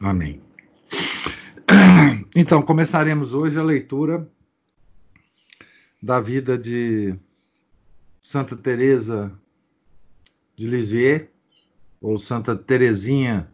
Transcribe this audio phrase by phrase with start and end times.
[0.00, 0.40] Amém.
[2.34, 4.26] Então, começaremos hoje a leitura
[6.02, 7.14] da vida de
[8.22, 9.30] Santa Teresa
[10.56, 11.28] de Lisieux,
[12.00, 13.46] ou Santa Teresinha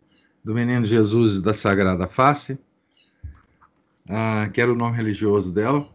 [0.45, 2.57] do Menino Jesus da Sagrada Face,
[4.09, 5.89] ah, que era o nome religioso dela,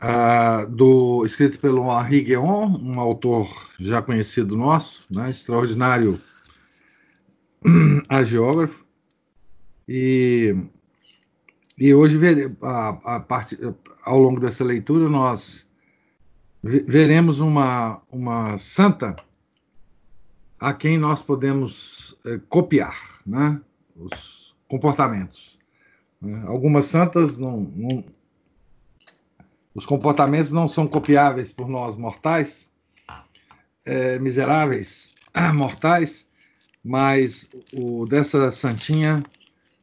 [0.00, 6.20] ah, do, escrito pelo Henri Guéon, um autor já conhecido nosso, né, extraordinário
[8.24, 8.87] geógrafo.
[9.88, 10.54] E,
[11.78, 12.18] e hoje,
[12.60, 13.58] a, a parte,
[14.04, 15.66] ao longo dessa leitura, nós
[16.62, 19.16] veremos uma, uma santa
[20.60, 23.60] a quem nós podemos é, copiar né,
[23.96, 25.56] os comportamentos.
[26.20, 26.42] Né?
[26.46, 28.04] Algumas santas não, não,
[29.74, 32.68] os comportamentos não são copiáveis por nós mortais,
[33.84, 35.14] é, miseráveis,
[35.54, 36.26] mortais,
[36.84, 39.22] mas o dessa santinha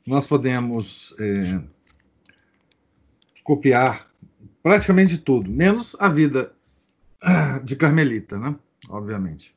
[0.05, 1.61] nós podemos é,
[3.43, 4.07] copiar
[4.61, 6.53] praticamente tudo, menos a vida
[7.63, 8.55] de Carmelita, né?
[8.89, 9.55] Obviamente.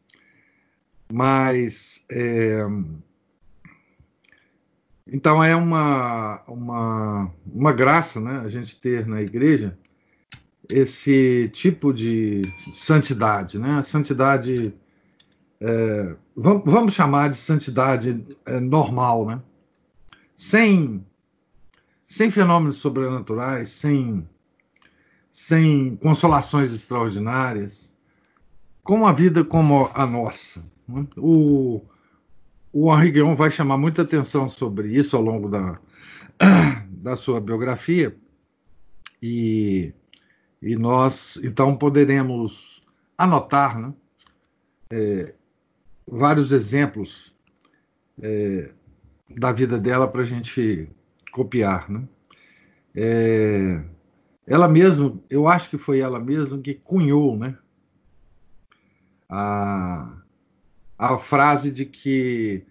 [1.12, 2.62] Mas é,
[5.10, 8.42] então é uma, uma, uma graça, né?
[8.44, 9.76] A gente ter na igreja
[10.68, 12.42] esse tipo de
[12.74, 13.78] santidade, né?
[13.78, 14.74] A santidade,
[15.60, 19.40] é, vamos, vamos, chamar de santidade é, normal, né?
[20.38, 21.04] Sem,
[22.06, 24.26] sem fenômenos sobrenaturais, sem,
[25.32, 27.94] sem consolações extraordinárias,
[28.84, 30.64] com uma vida como a nossa.
[30.86, 31.04] Né?
[31.16, 31.82] O,
[32.72, 35.80] o Henri Guion vai chamar muita atenção sobre isso ao longo da,
[36.88, 38.16] da sua biografia,
[39.20, 39.92] e,
[40.62, 42.80] e nós então poderemos
[43.18, 43.92] anotar né,
[44.92, 45.34] é,
[46.06, 47.34] vários exemplos
[48.22, 48.70] é,
[49.28, 50.88] da vida dela para a gente
[51.32, 52.02] copiar, né?
[52.94, 53.84] É,
[54.46, 57.56] ela mesma, eu acho que foi ela mesma que cunhou, né?
[59.28, 60.16] A,
[60.98, 62.64] a frase de que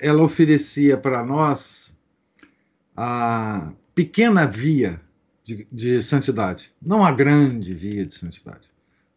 [0.00, 1.94] ela oferecia para nós
[2.96, 5.00] a pequena via
[5.44, 8.70] de, de, santidade, não a grande via de santidade,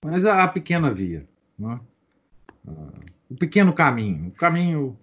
[0.04, 1.26] mas a, a pequena via,
[1.58, 1.80] né?
[3.30, 4.98] o pequeno caminho, o caminho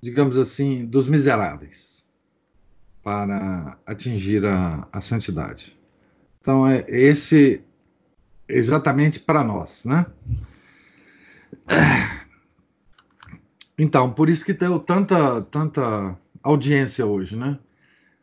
[0.00, 2.08] digamos assim, dos miseráveis
[3.02, 5.78] para atingir a, a santidade.
[6.40, 7.62] Então, é esse
[8.48, 10.06] exatamente para nós, né?
[13.78, 17.58] Então, por isso que tem tanta, tanta audiência hoje, né?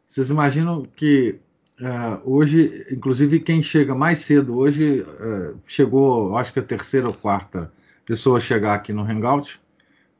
[0.07, 1.39] Vocês imaginam que
[1.81, 7.13] uh, hoje, inclusive, quem chega mais cedo hoje, uh, chegou, acho que a terceira ou
[7.13, 7.71] quarta
[8.05, 9.59] pessoa a chegar aqui no Hangout,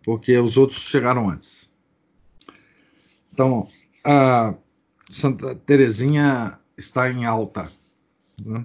[0.07, 1.69] porque os outros chegaram antes.
[3.33, 3.67] Então,
[4.05, 4.55] a
[5.09, 7.69] Santa Terezinha está em alta,
[8.41, 8.63] né?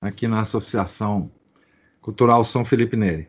[0.00, 1.30] aqui na Associação
[2.00, 3.28] Cultural São Felipe Neri.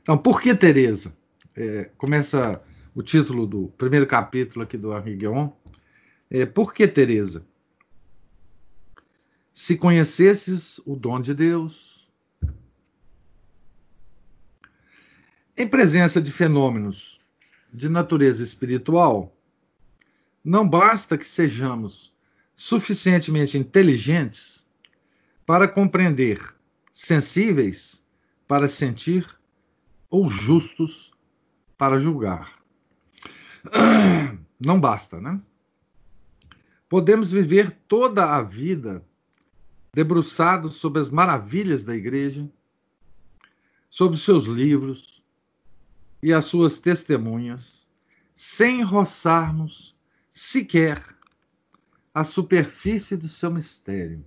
[0.00, 1.12] Então, por que Teresa?
[1.56, 2.62] É, começa
[2.94, 5.50] o título do primeiro capítulo aqui do Henri Guion.
[6.30, 7.44] É, por que Teresa?
[9.52, 11.95] Se conhecesses o dom de Deus,
[15.58, 17.18] Em presença de fenômenos
[17.72, 19.34] de natureza espiritual,
[20.44, 22.14] não basta que sejamos
[22.54, 24.66] suficientemente inteligentes
[25.46, 26.54] para compreender,
[26.92, 28.02] sensíveis
[28.46, 29.26] para sentir
[30.10, 31.10] ou justos
[31.78, 32.52] para julgar.
[34.60, 35.40] Não basta, né?
[36.88, 39.04] Podemos viver toda a vida
[39.92, 42.48] debruçados sobre as maravilhas da igreja,
[43.90, 45.15] sobre seus livros,
[46.26, 47.88] e as suas testemunhas,
[48.34, 49.96] sem roçarmos
[50.32, 51.00] sequer
[52.12, 54.26] a superfície do seu mistério.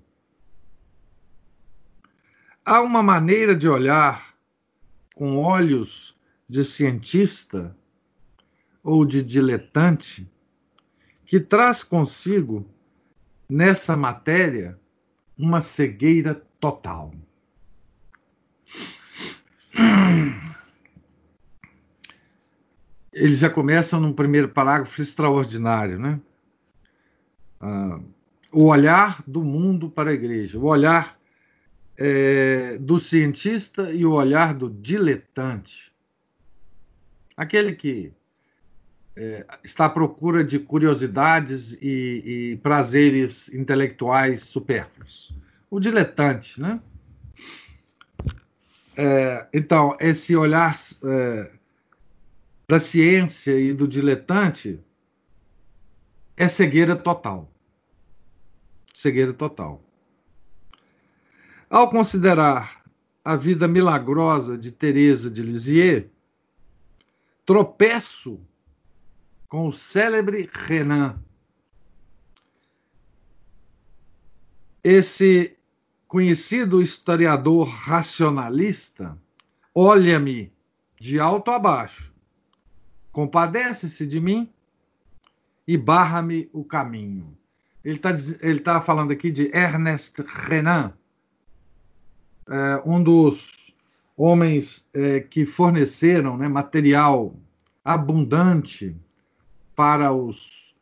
[2.63, 4.33] Há uma maneira de olhar
[5.13, 6.17] com olhos
[6.47, 7.75] de cientista
[8.81, 10.25] ou de diletante
[11.25, 12.65] que traz consigo,
[13.49, 14.79] nessa matéria,
[15.37, 17.13] uma cegueira total.
[23.19, 26.19] eles já começam num primeiro parágrafo extraordinário, né?
[27.59, 27.99] Ah,
[28.51, 31.19] o olhar do mundo para a igreja, o olhar
[31.97, 35.91] é, do cientista e o olhar do diletante.
[37.35, 38.13] Aquele que
[39.15, 45.35] é, está à procura de curiosidades e, e prazeres intelectuais supérfluos.
[45.69, 46.79] O diletante, né?
[48.95, 51.51] É, então, esse olhar é,
[52.69, 54.79] da ciência e do diletante
[56.37, 57.51] é cegueira total.
[58.93, 59.83] Cegueira total.
[61.67, 62.83] Ao considerar
[63.25, 66.11] a vida milagrosa de Teresa de Lisieux,
[67.43, 68.39] tropeço
[69.47, 71.19] com o célebre Renan.
[74.83, 75.57] Esse
[76.07, 79.19] conhecido historiador racionalista
[79.73, 80.53] olha-me
[80.99, 82.08] de alto a baixo,
[83.19, 84.49] compadece-se de mim
[85.67, 87.37] e barra-me o caminho.
[87.83, 90.93] Ele está ele tá falando aqui de Ernest Renan,
[92.47, 93.73] é, um dos
[94.15, 97.35] homens é, que forneceram né, material
[97.83, 98.95] abundante
[99.75, 100.73] para os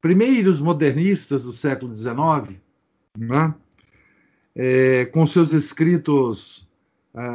[0.00, 2.60] primeiros modernistas do século XIX,
[3.18, 3.52] né,
[4.54, 6.64] é, com seus escritos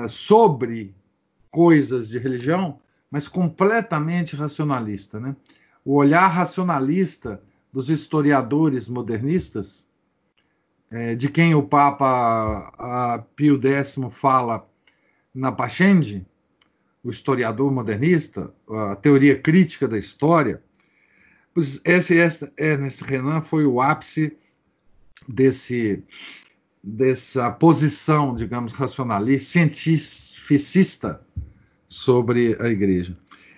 [0.08, 0.96] sobre
[1.52, 2.80] coisas de religião,
[3.10, 5.20] mas completamente racionalista.
[5.20, 5.36] Né?
[5.84, 7.42] O olhar racionalista
[7.72, 9.88] dos historiadores modernistas
[10.90, 14.68] é, de quem o Papa Pio X fala
[15.34, 16.26] na Pachende,
[17.04, 20.64] o historiador modernista, a teoria crítica da história,
[21.54, 22.16] pois esse
[22.58, 24.36] Ernest Renan foi o ápice
[25.28, 26.04] desse
[26.88, 31.26] dessa posição, digamos, racionalista, cientificista
[31.88, 33.18] sobre a igreja.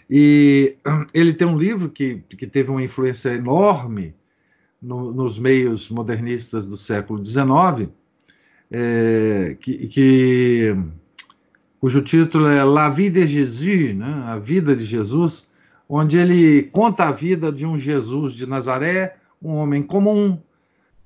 [0.10, 0.76] E
[1.14, 4.16] ele tem um livro que, que teve uma influência enorme
[4.82, 7.90] no, nos meios modernistas do século XIX,
[8.72, 10.76] é, que, que,
[11.80, 14.24] cujo título é La vie de Jésus, né?
[14.28, 15.48] a vida de Jesus,
[15.90, 20.40] onde ele conta a vida de um Jesus de Nazaré, um homem comum,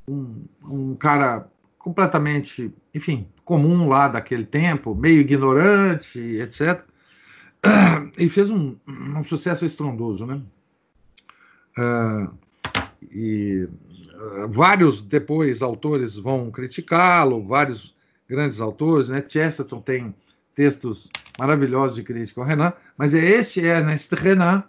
[0.07, 1.47] um, um cara
[1.77, 6.83] completamente, enfim, comum lá daquele tempo, meio ignorante, etc.
[8.17, 10.41] E fez um, um sucesso estrondoso, né?
[11.77, 12.33] Uh,
[13.11, 13.67] e
[14.15, 17.95] uh, vários depois autores vão criticá-lo, vários
[18.27, 19.23] grandes autores, né?
[19.27, 20.15] Chesterton tem
[20.53, 21.09] textos
[21.39, 24.63] maravilhosos de crítica ao Renan, mas é este Ernest Renan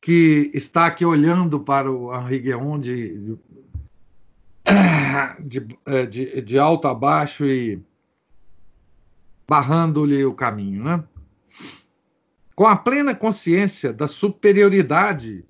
[0.00, 3.36] que está aqui olhando para o Henri Guéon de,
[5.40, 7.80] de, é, de, de alto a baixo e
[9.48, 11.04] barrando-lhe o caminho, né?
[12.62, 15.44] Com a plena consciência da superioridade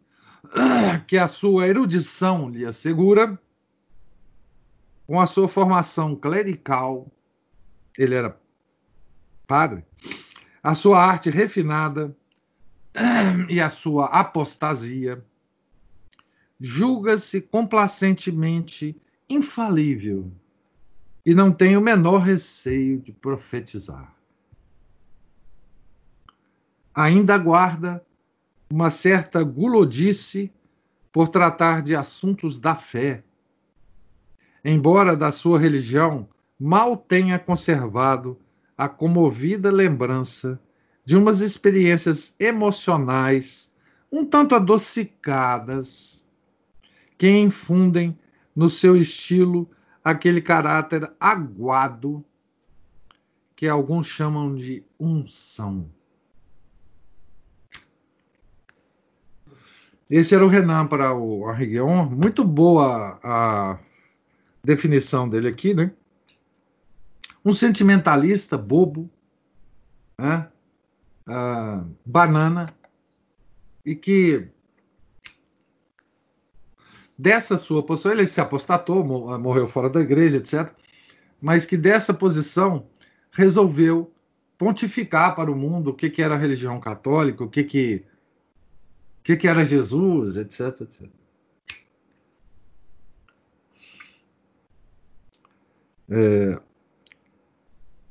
[1.07, 3.39] que a sua erudição lhe assegura,
[5.07, 7.13] com a sua formação clerical,
[7.99, 8.41] ele era
[9.47, 9.85] padre,
[10.63, 12.17] a sua arte refinada
[13.47, 15.23] e a sua apostasia,
[16.59, 18.99] julga-se complacentemente
[19.29, 20.33] infalível
[21.27, 24.12] e não tem o menor receio de profetizar.
[26.95, 28.05] Ainda guarda
[28.71, 30.53] uma certa gulodice
[31.13, 33.23] por tratar de assuntos da fé,
[34.65, 38.39] embora da sua religião mal tenha conservado
[38.77, 40.61] a comovida lembrança
[41.05, 43.73] de umas experiências emocionais
[44.11, 46.23] um tanto adocicadas
[47.17, 48.19] que infundem
[48.55, 49.69] no seu estilo
[50.05, 52.23] aquele caráter aguado
[53.57, 55.89] que alguns chamam de unção.
[60.13, 62.05] Esse era o Renan para o Arriguion.
[62.05, 63.79] Muito boa a
[64.63, 65.91] definição dele aqui, né?
[67.43, 69.11] Um sentimentalista bobo,
[70.21, 70.51] né?
[71.27, 72.75] Ah, banana,
[73.87, 74.49] e que
[77.17, 79.03] dessa sua posição, ele se apostatou,
[79.39, 80.75] morreu fora da igreja, etc.,
[81.41, 82.87] mas que dessa posição
[83.31, 84.13] resolveu
[84.59, 88.05] pontificar para o mundo o que, que era a religião católica, o que, que
[89.23, 91.09] o que, que era Jesus, etc, etc.
[96.11, 96.61] É,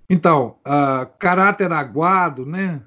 [0.10, 2.82] então, uh, caráter aguado, né?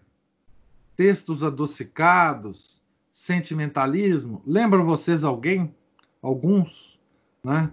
[0.97, 4.43] textos adocicados, sentimentalismo.
[4.47, 5.75] Lembram vocês alguém?
[6.23, 6.99] Alguns,
[7.43, 7.71] né?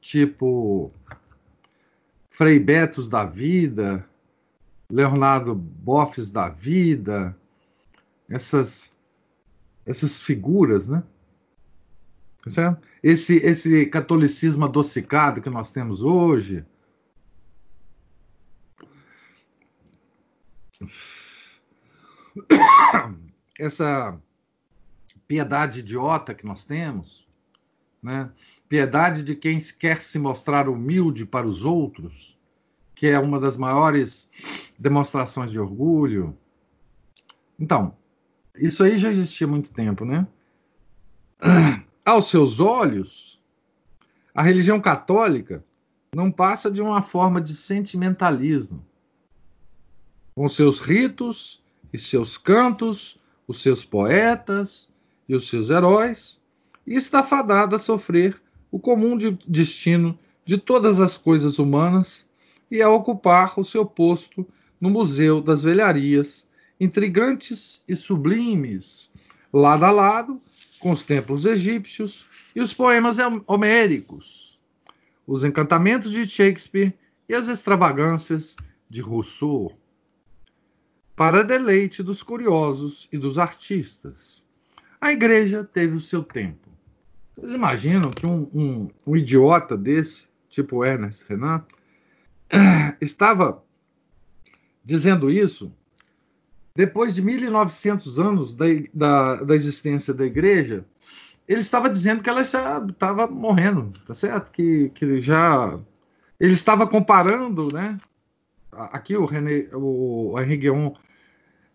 [0.00, 0.90] Tipo
[2.28, 4.04] Frei Betos da vida,
[4.90, 7.36] Leonardo Boffes da vida,
[8.28, 8.91] essas,
[9.86, 11.02] essas figuras, né?
[12.48, 12.82] Certo?
[13.02, 16.64] Esse, esse catolicismo adocicado que nós temos hoje.
[23.58, 24.18] Essa
[25.28, 27.26] piedade idiota que nós temos,
[28.02, 28.30] né?
[28.68, 32.38] piedade de quem quer se mostrar humilde para os outros,
[32.94, 34.30] que é uma das maiores
[34.78, 36.36] demonstrações de orgulho.
[37.58, 37.96] Então,
[38.56, 40.26] isso aí já existia há muito tempo, né?
[42.04, 43.40] Aos seus olhos,
[44.34, 45.64] a religião católica
[46.14, 48.84] não passa de uma forma de sentimentalismo,
[50.34, 54.88] com seus ritos e seus cantos, os seus poetas
[55.28, 56.40] e os seus heróis,
[56.86, 58.40] e está fadada a sofrer
[58.70, 62.26] o comum de destino de todas as coisas humanas
[62.70, 64.46] e a ocupar o seu posto
[64.80, 66.46] no Museu das Velharias,
[66.82, 69.08] intrigantes e sublimes,
[69.52, 70.42] lado a lado
[70.80, 74.58] com os templos egípcios e os poemas homéricos,
[75.24, 76.92] os encantamentos de Shakespeare
[77.28, 78.56] e as extravagâncias
[78.90, 79.78] de Rousseau.
[81.14, 84.44] Para deleite dos curiosos e dos artistas,
[85.00, 86.68] a igreja teve o seu tempo.
[87.36, 91.64] Vocês imaginam que um, um, um idiota desse, tipo Ernest Renan,
[93.00, 93.62] estava
[94.84, 95.72] dizendo isso
[96.74, 100.84] depois de 1.900 anos da, da, da, existência da igreja,
[101.46, 104.50] ele estava dizendo que ela já estava morrendo, tá certo?
[104.50, 105.78] Que, que já.
[106.40, 107.98] Ele estava comparando, né?
[108.72, 110.60] Aqui o, René, o Henri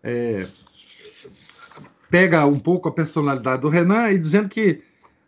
[0.02, 0.48] é,
[2.10, 4.82] pega um pouco a personalidade do Renan e dizendo que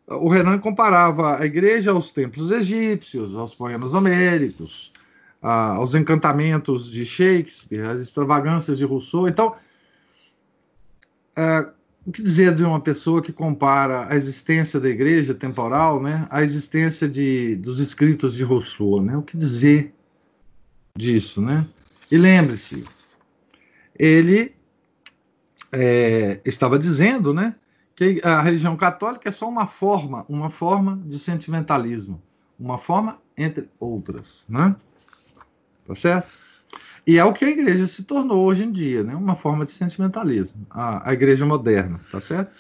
[0.09, 4.93] o Renan comparava a igreja aos templos egípcios, aos poemas homéricos,
[5.41, 9.29] aos encantamentos de Shakespeare, às extravagâncias de Rousseau.
[9.29, 9.55] Então,
[11.35, 11.67] é,
[12.07, 16.43] o que dizer de uma pessoa que compara a existência da igreja temporal né, à
[16.43, 19.03] existência de, dos escritos de Rousseau?
[19.03, 19.17] Né?
[19.17, 19.95] O que dizer
[20.97, 21.41] disso?
[21.41, 21.67] Né?
[22.11, 22.85] E lembre-se,
[23.99, 24.55] ele
[25.73, 27.55] é, estava dizendo né,
[27.95, 32.21] que a religião católica é só uma forma, uma forma de sentimentalismo,
[32.59, 34.47] uma forma entre outras.
[34.49, 34.75] Né?
[35.91, 36.29] Tá certo?
[37.05, 39.13] E é o que a igreja se tornou hoje em dia, né?
[39.17, 42.57] Uma forma de sentimentalismo, a, a igreja moderna, tá certo?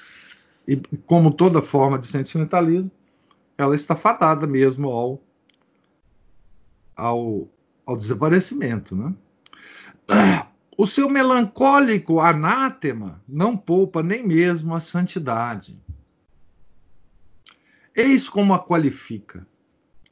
[0.66, 2.90] E como toda forma de sentimentalismo,
[3.56, 5.22] ela está fadada mesmo ao,
[6.96, 7.48] ao,
[7.86, 9.14] ao desaparecimento, né?
[10.76, 15.78] O seu melancólico anátema não poupa nem mesmo a santidade.
[17.94, 19.46] Eis como a qualifica.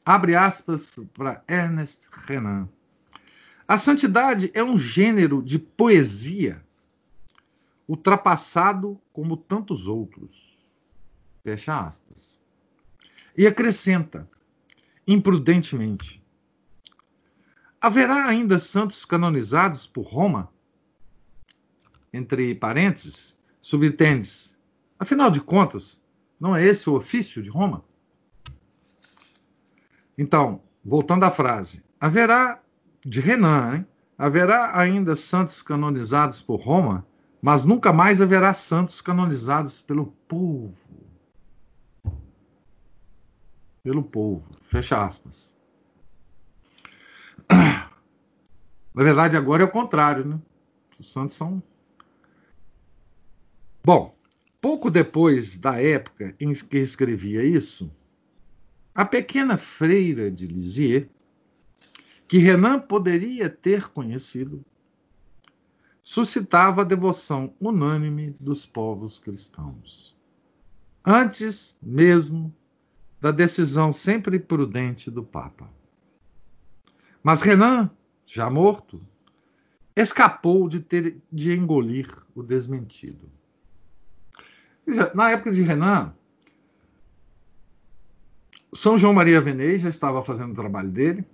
[0.04, 0.82] Abre aspas
[1.14, 2.68] para Ernest Renan.
[3.68, 6.64] A santidade é um gênero de poesia
[7.86, 10.58] ultrapassado como tantos outros.
[11.44, 12.40] Fecha aspas.
[13.36, 14.26] E acrescenta,
[15.06, 16.24] imprudentemente:
[17.78, 20.50] haverá ainda santos canonizados por Roma?
[22.10, 24.56] Entre parênteses, subtendes.
[24.98, 26.00] Afinal de contas,
[26.40, 27.84] não é esse o ofício de Roma?
[30.16, 32.62] Então, voltando à frase, haverá
[33.04, 33.86] de Renan, hein?
[34.18, 37.06] haverá ainda santos canonizados por Roma,
[37.40, 40.74] mas nunca mais haverá santos canonizados pelo povo.
[43.82, 44.44] Pelo povo.
[44.64, 45.54] Fecha aspas.
[47.48, 50.40] Na verdade, agora é o contrário, né?
[50.98, 51.62] Os santos são.
[53.84, 54.18] Bom,
[54.60, 57.90] pouco depois da época em que escrevia isso,
[58.92, 61.08] a pequena freira de Lisieux
[62.28, 64.62] que Renan poderia ter conhecido,
[66.02, 70.14] suscitava a devoção unânime dos povos cristãos.
[71.04, 72.54] Antes mesmo
[73.18, 75.68] da decisão sempre prudente do Papa.
[77.22, 77.90] Mas Renan,
[78.26, 79.00] já morto,
[79.96, 83.28] escapou de ter de engolir o desmentido.
[85.14, 86.14] Na época de Renan,
[88.72, 91.26] São João Maria Venei já estava fazendo o trabalho dele,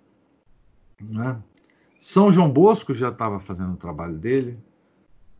[1.10, 1.42] né?
[1.98, 4.58] São João Bosco já estava fazendo o trabalho dele,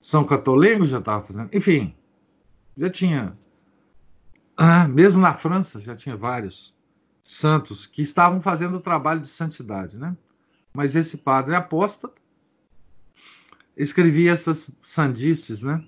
[0.01, 1.95] São Catolengo já estava fazendo, enfim,
[2.77, 3.37] já tinha,
[4.57, 6.75] ah, mesmo na França, já tinha vários
[7.23, 10.17] santos que estavam fazendo o trabalho de santidade, né?
[10.73, 12.13] Mas esse padre apóstata
[13.77, 15.85] escrevia essas sandices, né?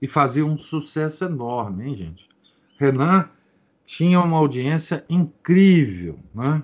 [0.00, 2.28] E fazia um sucesso enorme, hein, gente?
[2.78, 3.28] Renan
[3.84, 6.62] tinha uma audiência incrível, né?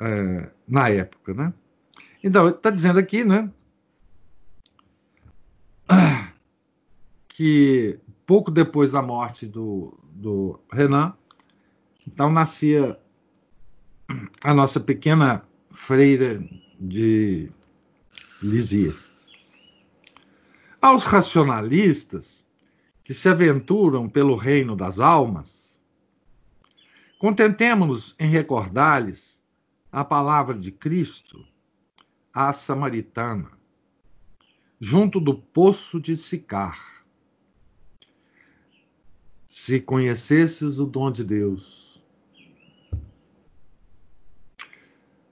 [0.00, 1.52] É, na época, né?
[2.22, 3.50] Então, está dizendo aqui, né?
[7.28, 11.14] que pouco depois da morte do, do Renan,
[12.06, 12.98] então nascia
[14.42, 16.42] a nossa pequena freira
[16.80, 17.50] de
[18.42, 18.94] Lisia.
[20.80, 22.46] Aos racionalistas
[23.04, 25.78] que se aventuram pelo reino das almas,
[27.18, 29.35] contentemos-nos em recordar-lhes
[29.90, 31.46] a palavra de Cristo
[32.32, 33.50] à samaritana,
[34.80, 37.04] junto do poço de Sicar.
[39.46, 42.02] Se conhecesses o dom de Deus,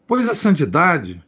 [0.06, 1.22] pois a santidade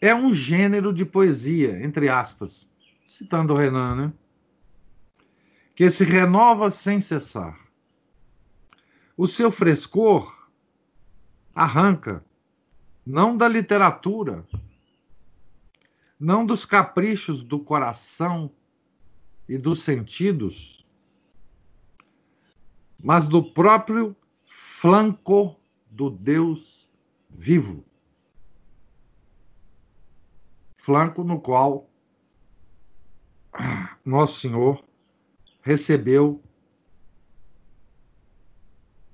[0.00, 2.70] é um gênero de poesia, entre aspas,
[3.04, 4.12] citando o Renan, né?
[5.74, 7.58] Que se renova sem cessar.
[9.16, 10.35] O seu frescor
[11.56, 12.22] arranca.
[13.04, 14.46] Não da literatura,
[16.20, 18.50] não dos caprichos do coração
[19.48, 20.84] e dos sentidos,
[23.02, 25.56] mas do próprio flanco
[25.88, 26.88] do Deus
[27.30, 27.84] vivo.
[30.74, 31.88] Flanco no qual
[34.04, 34.84] Nosso Senhor
[35.62, 36.42] recebeu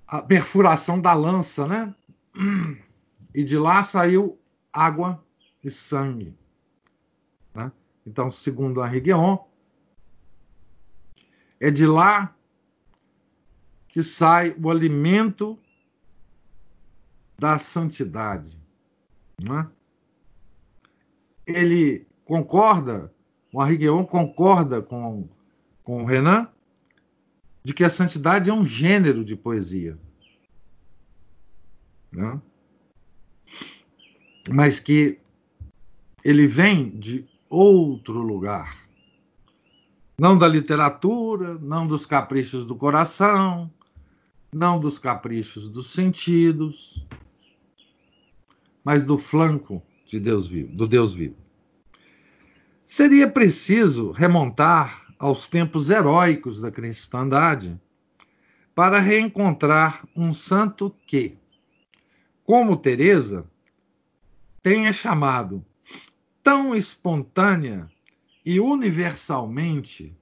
[0.07, 1.95] a perfuração da lança, né?
[3.35, 4.39] E de lá saiu
[4.71, 5.25] água
[5.65, 6.37] e sangue.
[7.55, 7.73] Né?
[8.07, 9.39] Então, segundo a Regueon,
[11.59, 12.37] é de lá
[13.89, 15.59] que sai o alimento
[17.39, 18.61] da santidade.
[19.43, 19.71] Não é?
[21.47, 23.13] ele concorda,
[23.53, 25.29] o Arrigueon concorda com,
[25.83, 26.49] com o Renan,
[27.63, 29.99] de que a santidade é um gênero de poesia.
[32.13, 32.41] Né?
[34.51, 35.19] Mas que
[36.25, 38.77] ele vem de outro lugar.
[40.19, 43.71] Não da literatura, não dos caprichos do coração,
[44.53, 47.05] não dos caprichos dos sentidos,
[48.85, 51.37] mas do flanco de Deus vivo, do Deus vivo.
[52.85, 57.81] Seria preciso remontar aos tempos heróicos da cristandade
[58.75, 61.39] para reencontrar um santo que,
[62.45, 63.49] como Teresa,
[64.63, 65.65] tenha chamado
[66.43, 67.89] tão espontânea
[68.45, 70.17] e universalmente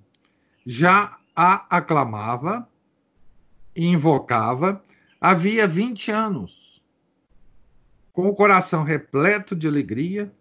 [0.66, 2.68] já a aclamava
[3.72, 4.82] e invocava
[5.20, 6.65] havia 20 anos,
[8.16, 10.32] com o coração repleto de alegria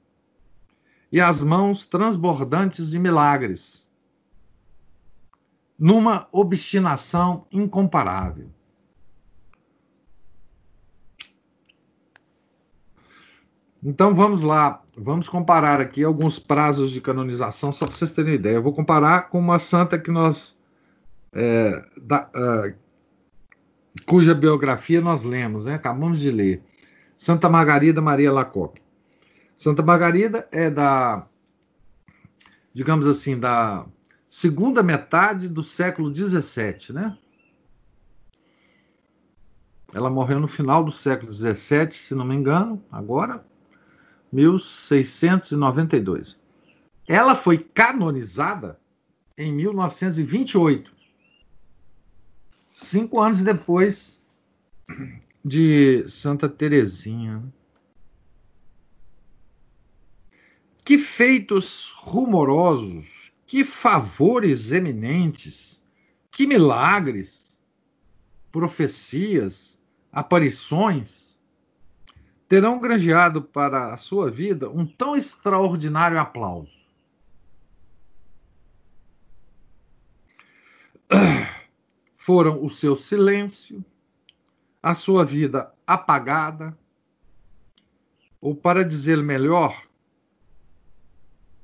[1.12, 3.92] e as mãos transbordantes de milagres,
[5.78, 8.50] numa obstinação incomparável.
[13.84, 18.56] Então vamos lá, vamos comparar aqui alguns prazos de canonização, só para vocês terem ideia.
[18.56, 20.58] Eu vou comparar com uma santa que nós
[21.34, 22.74] é, da, uh,
[24.06, 25.76] cuja biografia nós lemos, né?
[25.76, 26.64] acabamos de ler.
[27.18, 28.82] Santa Margarida Maria Lacoque.
[29.56, 31.26] Santa Margarida é da,
[32.74, 33.86] digamos assim, da
[34.30, 37.18] segunda metade do século XVII, né?
[39.94, 43.46] Ela morreu no final do século XVII, se não me engano, agora,
[44.32, 46.38] 1692.
[47.08, 48.78] Ela foi canonizada
[49.38, 50.96] em 1928
[52.76, 54.22] cinco anos depois
[55.46, 57.44] de Santa Teresinha.
[60.84, 65.80] Que feitos rumorosos, que favores eminentes,
[66.32, 67.62] que milagres
[68.52, 69.80] profecias,
[70.12, 71.40] aparições,
[72.48, 76.74] terão granjeado para a sua vida um tão extraordinário aplauso.
[82.18, 83.86] Foram o seu silêncio,
[84.86, 86.78] a sua vida apagada,
[88.40, 89.84] ou para dizer melhor,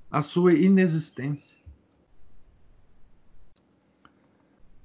[0.09, 1.55] a sua inexistência.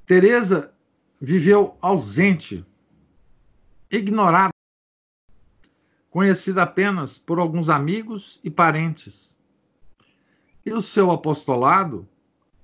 [0.04, 0.74] Teresa
[1.18, 2.62] viveu ausente,
[3.90, 4.52] ignorada,
[6.10, 9.34] conhecida apenas por alguns amigos e parentes.
[10.62, 12.06] E o seu apostolado,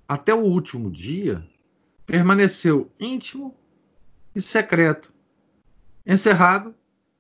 [0.07, 1.43] até o último dia,
[2.05, 3.57] permaneceu íntimo
[4.35, 5.12] e secreto,
[6.07, 6.75] encerrado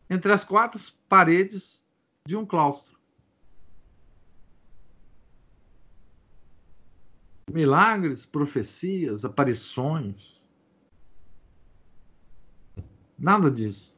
[0.08, 1.80] entre as quatro paredes
[2.26, 2.92] de um claustro.
[7.50, 10.46] Milagres, profecias, aparições.
[13.18, 13.96] Nada disso.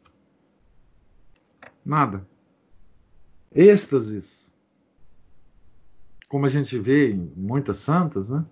[1.85, 2.27] Nada.
[3.53, 4.53] Êxtases.
[6.29, 8.45] Como a gente vê em muitas santas, né?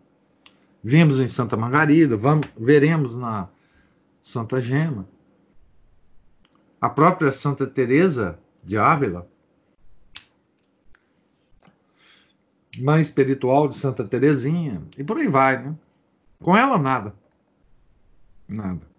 [0.85, 3.49] Vimos em Santa Margarida, vamos, veremos na
[4.21, 5.09] Santa Gema.
[6.83, 9.27] A própria Santa Teresa de Ávila
[12.79, 15.77] mãe espiritual de Santa Terezinha, e por aí vai, né?
[16.42, 17.14] Com ela, nada.
[18.49, 18.90] Nada.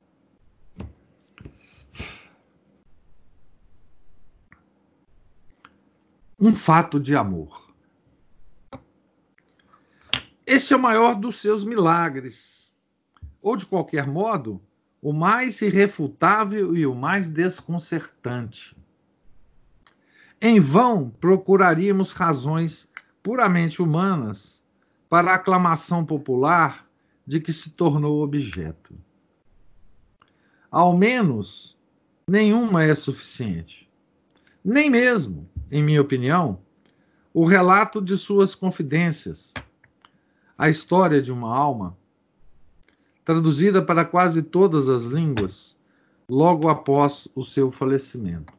[6.40, 7.74] Um fato de amor.
[10.46, 12.74] Este é o maior dos seus milagres,
[13.42, 14.62] ou de qualquer modo,
[15.04, 18.74] o mais irrefutável e o mais desconcertante.
[20.42, 22.88] Em vão procuraríamos razões
[23.22, 24.64] puramente humanas
[25.10, 26.88] para a aclamação popular
[27.28, 28.96] de que se tornou objeto.
[30.72, 31.78] Ao menos,
[32.26, 33.92] nenhuma é suficiente.
[34.64, 36.62] Nem mesmo, em minha opinião,
[37.34, 39.54] o relato de suas confidências,
[40.58, 41.98] a história de uma alma,
[43.24, 45.78] traduzida para quase todas as línguas
[46.28, 48.54] logo após o seu falecimento.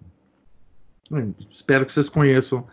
[1.50, 2.66] Espero que vocês conheçam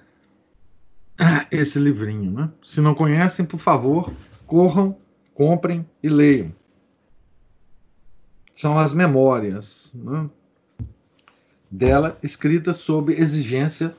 [1.51, 2.31] esse livrinho.
[2.31, 2.49] Né?
[2.63, 4.13] Se não conhecem, por favor,
[4.47, 4.97] corram,
[5.33, 6.53] comprem e leiam.
[8.55, 10.29] São as memórias né?
[11.69, 13.95] dela, escritas sob exigência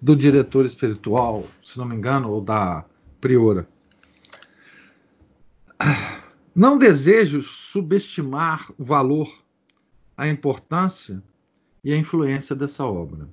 [0.00, 2.84] do diretor espiritual, se não me engano, ou da
[3.20, 3.68] priora.
[6.60, 9.32] Não desejo subestimar o valor,
[10.14, 11.22] a importância
[11.82, 13.26] e a influência dessa obra.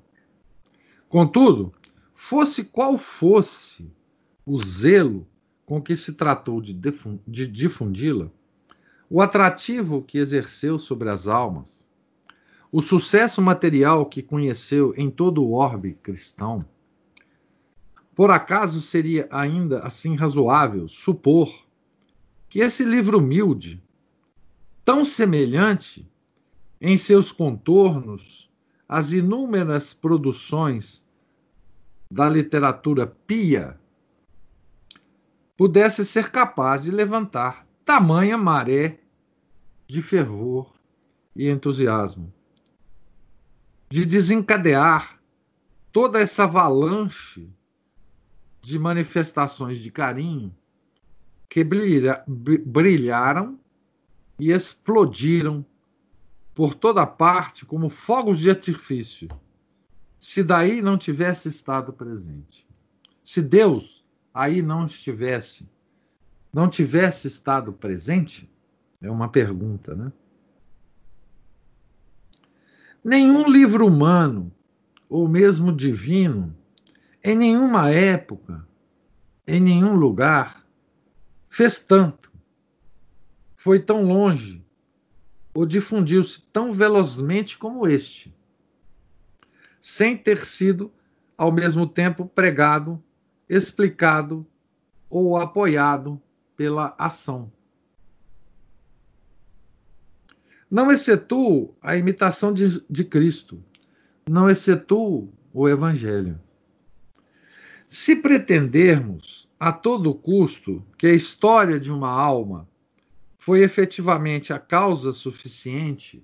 [1.10, 1.74] Contudo,
[2.16, 3.92] Fosse qual fosse
[4.46, 5.28] o zelo
[5.66, 6.74] com que se tratou de,
[7.46, 8.32] difundi-la,
[9.10, 11.86] o atrativo que exerceu sobre as almas,
[12.72, 16.66] o sucesso material que conheceu em todo o orbe cristão,
[18.16, 21.67] por acaso seria ainda assim razoável supor
[22.50, 23.84] que esse livro humilde,
[24.86, 26.10] tão semelhante
[26.80, 28.50] em seus contornos
[28.88, 31.06] às inúmeras produções
[32.10, 33.78] da literatura pia
[35.58, 39.00] pudesse ser capaz de levantar tamanha maré
[39.88, 40.74] de fervor
[41.36, 42.32] e entusiasmo,
[43.90, 45.20] de desencadear
[45.92, 47.50] toda essa avalanche
[48.62, 50.54] de manifestações de carinho
[51.50, 53.60] que brilha, brilharam
[54.40, 55.66] e explodiram
[56.54, 59.30] por toda parte como fogos de artifício
[60.20, 62.68] se daí não tivesse estado presente.
[63.24, 65.70] Se Deus aí não estivesse,
[66.52, 68.50] não tivesse estado presente,
[69.02, 70.12] é uma pergunta, né?
[73.04, 74.52] Nenhum livro humano,
[75.08, 76.56] ou mesmo divino,
[77.24, 78.68] em nenhuma época,
[79.46, 80.67] em nenhum lugar,
[81.50, 82.32] fez tanto,
[83.56, 84.64] foi tão longe,
[85.54, 88.38] ou difundiu-se tão velozmente como este
[89.88, 90.92] sem ter sido,
[91.38, 93.02] ao mesmo tempo, pregado,
[93.48, 94.46] explicado
[95.10, 96.22] ou apoiado
[96.58, 97.50] pela ação.
[100.70, 103.64] Não excetuo a imitação de, de Cristo,
[104.30, 106.38] não excetuo o Evangelho.
[107.88, 112.68] Se pretendermos a todo custo que a história de uma alma
[113.38, 116.24] foi efetivamente a causa suficiente,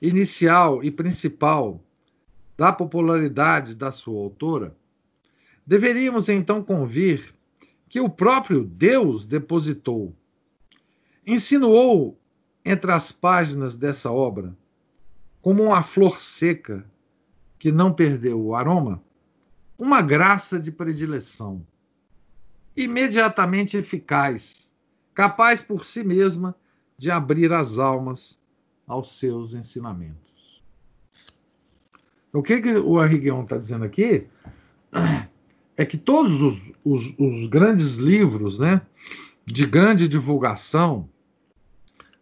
[0.00, 1.80] inicial e principal
[2.56, 4.76] da popularidade da sua autora,
[5.66, 7.32] deveríamos então convir
[7.88, 10.14] que o próprio Deus depositou,
[11.26, 12.18] insinuou
[12.64, 14.56] entre as páginas dessa obra,
[15.40, 16.84] como uma flor seca
[17.58, 19.02] que não perdeu o aroma,
[19.78, 21.64] uma graça de predileção,
[22.76, 24.72] imediatamente eficaz,
[25.14, 26.54] capaz por si mesma
[26.98, 28.38] de abrir as almas
[28.86, 30.62] aos seus ensinamentos.
[32.32, 34.26] O que, que o Arriguion está dizendo aqui
[35.76, 38.82] é que todos os, os, os grandes livros né,
[39.44, 41.08] de grande divulgação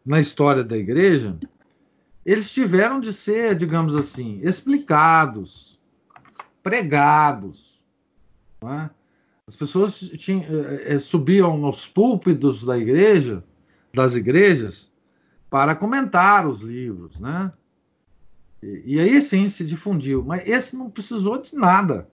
[0.05, 1.37] na história da igreja,
[2.25, 5.81] eles tiveram de ser, digamos assim, explicados,
[6.63, 7.81] pregados.
[8.63, 8.91] É?
[9.47, 10.45] As pessoas tinham,
[10.85, 13.45] é, subiam nos púlpitos da igreja,
[13.93, 14.91] das igrejas,
[15.51, 17.53] para comentar os livros, né?
[18.63, 20.25] E, e aí sim se difundiu.
[20.25, 22.11] Mas esse não precisou de nada.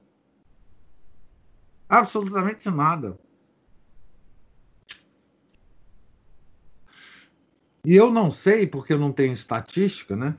[1.88, 3.18] Absolutamente nada.
[7.86, 10.38] E eu não sei, porque eu não tenho estatística, né?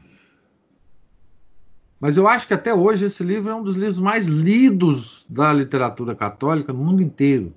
[2.02, 5.52] Mas eu acho que até hoje esse livro é um dos livros mais lidos da
[5.52, 7.54] literatura católica no mundo inteiro.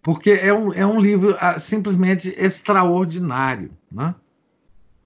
[0.00, 3.76] Porque é um, é um livro ah, simplesmente extraordinário.
[3.90, 4.14] Né?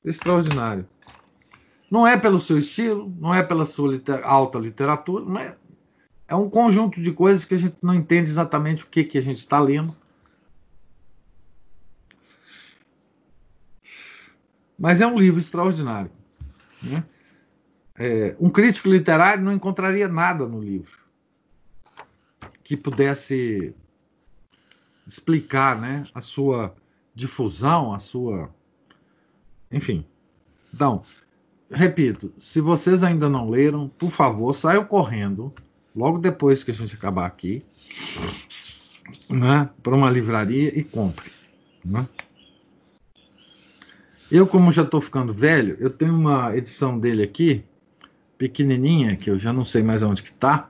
[0.04, 0.86] Extraordinário.
[1.90, 5.54] Não é pelo seu estilo, não é pela sua liter alta literatura, é,
[6.28, 9.22] é um conjunto de coisas que a gente não entende exatamente o que, que a
[9.22, 9.96] gente está lendo.
[14.78, 16.10] Mas é um livro extraordinário.
[16.82, 17.04] Né?
[17.94, 21.06] É, um crítico literário não encontraria nada no livro
[22.66, 23.72] que pudesse
[25.06, 26.74] explicar né, a sua
[27.14, 28.50] difusão, a sua.
[29.70, 30.04] Enfim.
[30.74, 31.02] Então,
[31.70, 35.54] repito, se vocês ainda não leram, por favor, saiam correndo,
[35.94, 37.64] logo depois que a gente acabar aqui,
[39.30, 41.30] né, para uma livraria e compre.
[41.84, 42.06] Né?
[44.30, 47.64] Eu, como já estou ficando velho, eu tenho uma edição dele aqui,
[48.36, 50.68] pequenininha, que eu já não sei mais onde que está,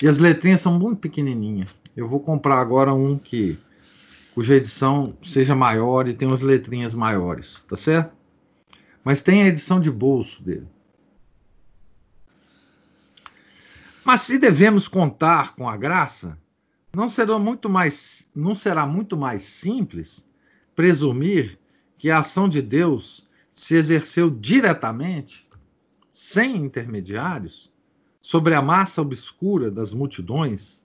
[0.00, 1.74] e as letrinhas são muito pequenininhas.
[1.96, 3.58] Eu vou comprar agora um que
[4.32, 8.14] cuja edição seja maior e tenha umas letrinhas maiores, tá certo?
[9.02, 10.66] Mas tem a edição de bolso dele.
[14.04, 16.38] Mas se devemos contar com a graça,
[16.94, 20.24] não será muito mais, não será muito mais simples
[20.76, 21.58] presumir
[21.96, 25.48] que a ação de Deus se exerceu diretamente,
[26.10, 27.72] sem intermediários,
[28.20, 30.84] sobre a massa obscura das multidões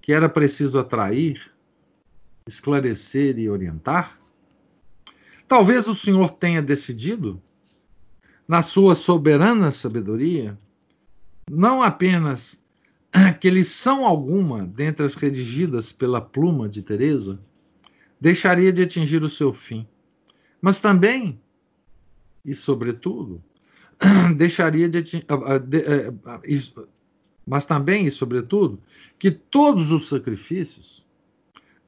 [0.00, 1.52] que era preciso atrair,
[2.46, 4.18] esclarecer e orientar?
[5.48, 7.40] Talvez o Senhor tenha decidido,
[8.48, 10.58] na sua soberana sabedoria,
[11.50, 12.62] não apenas
[13.40, 17.40] que lição alguma dentre as redigidas pela pluma de Teresa
[18.20, 19.86] deixaria de atingir o seu fim,
[20.66, 21.40] mas também
[22.44, 23.40] e sobretudo
[24.36, 25.24] deixaria de, atingir,
[25.72, 26.86] eh, eh,
[27.46, 28.82] mas também e sobretudo
[29.16, 31.06] que todos os sacrifícios,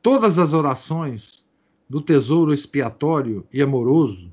[0.01, 1.45] todas as orações
[1.91, 4.33] do tesouro expiatório e amoroso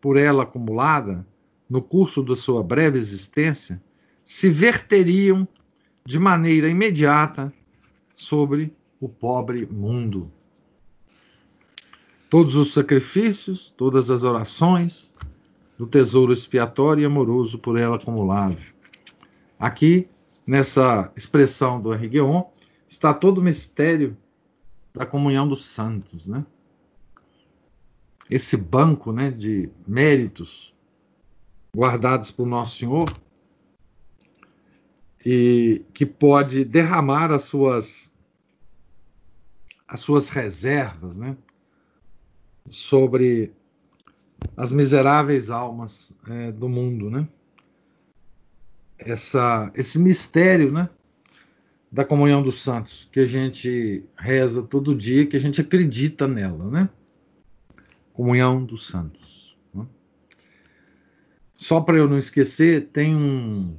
[0.00, 1.24] por ela acumulada
[1.70, 3.80] no curso da sua breve existência
[4.24, 5.46] se verteriam
[6.04, 7.54] de maneira imediata
[8.12, 10.32] sobre o pobre mundo.
[12.36, 15.10] Todos os sacrifícios, todas as orações
[15.78, 18.58] do tesouro expiatório e amoroso por ela acumulado.
[19.58, 20.06] Aqui,
[20.46, 22.44] nessa expressão do Henriqueon,
[22.86, 24.14] está todo o mistério
[24.92, 26.44] da comunhão dos santos, né?
[28.28, 30.74] Esse banco, né, de méritos
[31.74, 33.10] guardados por Nosso Senhor
[35.24, 38.12] e que pode derramar as suas
[39.88, 41.34] as suas reservas, né,
[42.68, 43.52] sobre
[44.56, 47.28] as miseráveis almas é, do mundo, né?
[48.98, 50.88] Essa, esse mistério, né?
[51.90, 56.68] Da comunhão dos santos, que a gente reza todo dia, que a gente acredita nela,
[56.70, 56.88] né?
[58.12, 59.56] Comunhão dos santos.
[59.72, 59.86] Né?
[61.54, 63.76] Só para eu não esquecer, tem um,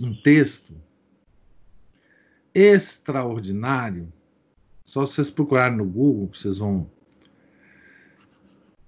[0.00, 0.74] um texto
[2.54, 4.12] extraordinário.
[4.84, 6.90] Só vocês procurarem no Google, vocês vão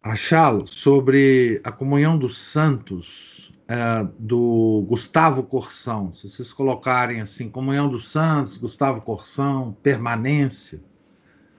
[0.04, 6.12] achá-lo sobre a comunhão dos santos é, do Gustavo Corsão.
[6.12, 10.84] Se vocês colocarem assim, comunhão dos santos, Gustavo Corsão, permanência,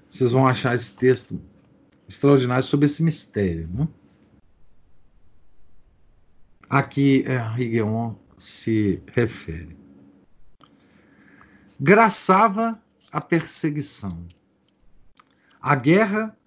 [0.08, 1.42] vocês vão achar esse texto
[2.08, 3.68] extraordinário sobre esse mistério.
[3.74, 3.88] Né?
[6.70, 9.76] Aqui Rigeon se refere.
[11.80, 12.80] Graçava
[13.12, 14.24] a perseguição,
[15.60, 16.38] A guerra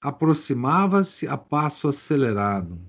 [0.00, 2.80] aproximava-se a passo acelerado.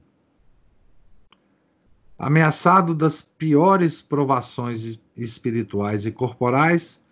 [2.17, 7.03] Ameaçado das piores provações espirituais e corporais,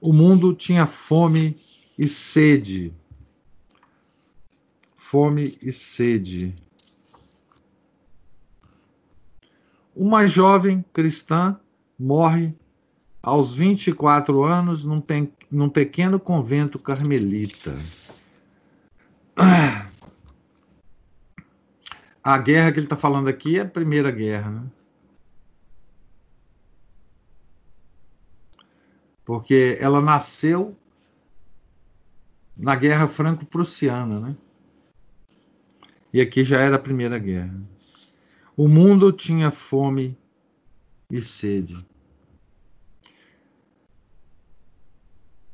[0.00, 1.58] o mundo tinha fome
[1.98, 2.92] e sede.
[4.96, 6.54] Fome e sede.
[9.94, 11.58] Uma jovem cristã
[11.98, 12.54] morre
[13.22, 17.74] aos 24 anos num, pe num pequeno convento carmelita.
[22.22, 24.62] A guerra que ele está falando aqui é a Primeira Guerra, né?
[29.24, 30.76] Porque ela nasceu
[32.56, 34.36] na Guerra Franco-Prussiana, né?
[36.12, 37.60] E aqui já era a Primeira Guerra.
[38.56, 40.16] O mundo tinha fome
[41.10, 41.86] e sede.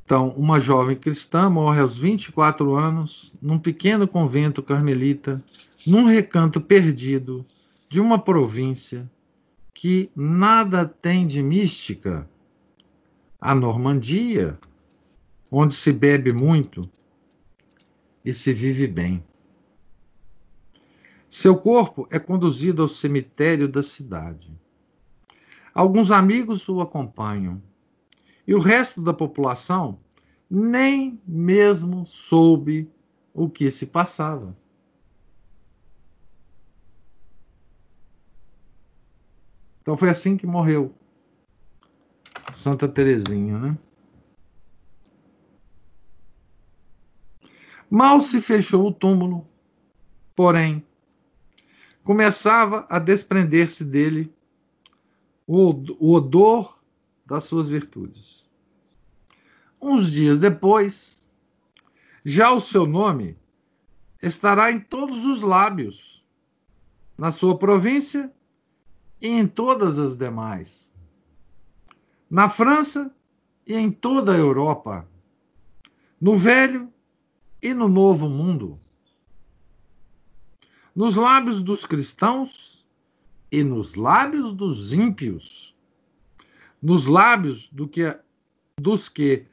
[0.04, 5.42] Então, uma jovem cristã morre aos 24 anos num pequeno convento carmelita,
[5.86, 7.44] num recanto perdido
[7.88, 9.10] de uma província
[9.72, 12.28] que nada tem de mística.
[13.40, 14.58] A Normandia,
[15.50, 16.88] onde se bebe muito
[18.24, 19.22] e se vive bem.
[21.28, 24.50] Seu corpo é conduzido ao cemitério da cidade.
[25.74, 27.60] Alguns amigos o acompanham.
[28.46, 29.98] E o resto da população
[30.50, 32.90] nem mesmo soube
[33.32, 34.56] o que se passava.
[39.80, 40.94] Então foi assim que morreu
[42.52, 43.78] Santa Teresinha, né?
[47.90, 49.46] Mal se fechou o túmulo,
[50.34, 50.86] porém
[52.02, 54.32] começava a desprender-se dele
[55.46, 56.71] o odor
[57.32, 58.46] das suas virtudes.
[59.80, 61.26] Uns dias depois,
[62.22, 63.38] já o seu nome
[64.22, 66.22] estará em todos os lábios,
[67.16, 68.30] na sua província
[69.18, 70.92] e em todas as demais,
[72.28, 73.10] na França
[73.66, 75.08] e em toda a Europa,
[76.20, 76.92] no Velho
[77.62, 78.78] e no Novo Mundo.
[80.94, 82.86] Nos lábios dos cristãos
[83.50, 85.71] e nos lábios dos ímpios,
[86.82, 88.14] nos lábios do que,
[88.76, 89.46] dos que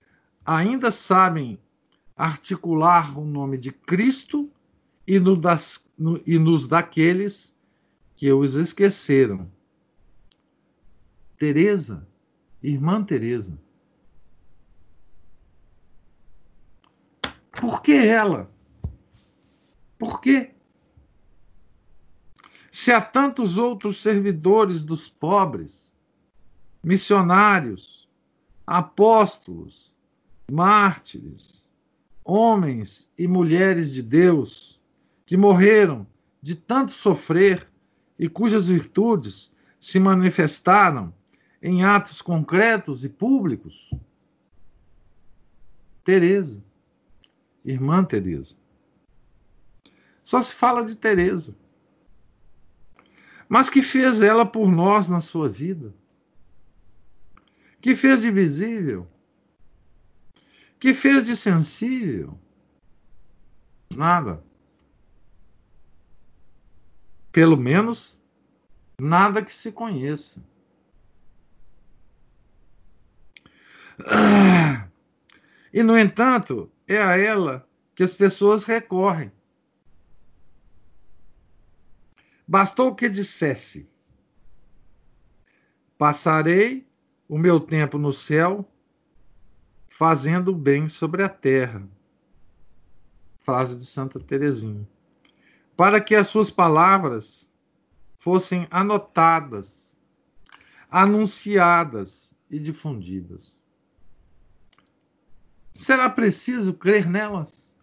[0.43, 1.59] ainda sabem
[2.15, 4.51] articular o nome de Cristo
[5.05, 7.53] e, no das, no, e nos daqueles
[8.15, 9.49] que os esqueceram.
[11.37, 12.05] Teresa,
[12.61, 13.57] irmã Teresa.
[17.51, 18.51] Por que ela?
[19.97, 20.51] Por quê?
[22.71, 25.88] Se há tantos outros servidores dos pobres,
[26.83, 28.09] missionários,
[28.65, 29.93] apóstolos,
[30.51, 31.65] mártires,
[32.23, 34.79] homens e mulheres de Deus
[35.25, 36.07] que morreram
[36.41, 37.67] de tanto sofrer
[38.17, 41.13] e cujas virtudes se manifestaram
[41.61, 43.89] em atos concretos e públicos?
[46.03, 46.63] Teresa,
[47.63, 48.55] irmã Teresa.
[50.23, 51.57] Só se fala de Teresa
[53.49, 55.91] mas que fez ela por nós na sua vida?
[57.81, 59.07] Que fez de visível?
[60.79, 62.39] Que fez de sensível?
[63.89, 64.43] Nada.
[67.31, 68.19] Pelo menos,
[68.99, 70.43] nada que se conheça.
[74.05, 74.87] Ah,
[75.73, 79.31] e, no entanto, é a ela que as pessoas recorrem
[82.49, 83.87] Bastou que dissesse:
[85.99, 86.88] Passarei
[87.29, 88.69] o meu tempo no céu
[89.87, 91.87] fazendo bem sobre a terra.
[93.39, 94.85] Frase de Santa Teresinha.
[95.77, 97.47] Para que as suas palavras
[98.17, 99.97] fossem anotadas,
[100.91, 103.61] anunciadas e difundidas.
[105.73, 107.79] Será preciso crer nelas?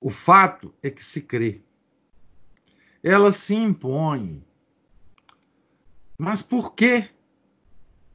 [0.00, 1.62] O fato é que se crê
[3.02, 4.44] ela se impõe.
[6.20, 7.08] Mas por quê?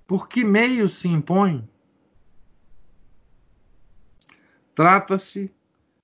[0.06, 1.68] Por que meio se impõe?
[4.76, 5.52] Trata-se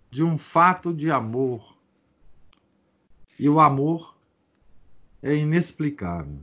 [0.09, 1.77] de um fato de amor.
[3.37, 4.17] E o amor
[5.21, 6.41] é inexplicável.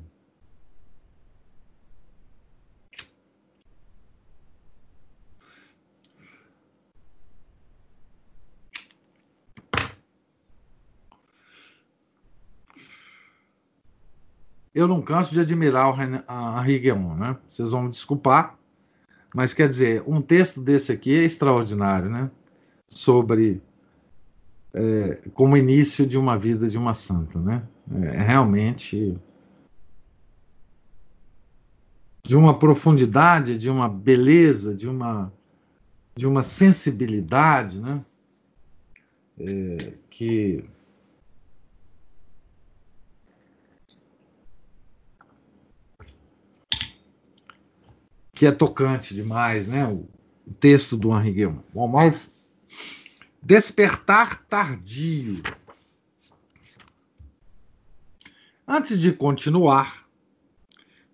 [14.78, 17.36] Eu não canso de admirar o Henri né?
[17.48, 18.56] Vocês vão me desculpar,
[19.34, 22.30] Mas quer dizer, um texto desse aqui é extraordinário, né?
[22.86, 23.60] Sobre
[24.72, 27.66] é, como início de uma vida de uma santa, né?
[27.90, 29.18] É realmente
[32.24, 35.32] de uma profundidade, de uma beleza, de uma
[36.16, 38.04] de uma sensibilidade, né?
[39.40, 40.64] É, que
[48.38, 49.84] que é tocante demais, né?
[49.84, 50.08] O,
[50.46, 51.64] o texto do Henri Guillemot.
[51.74, 52.30] Bom, mas
[53.42, 55.42] despertar tardio.
[58.66, 60.08] Antes de continuar,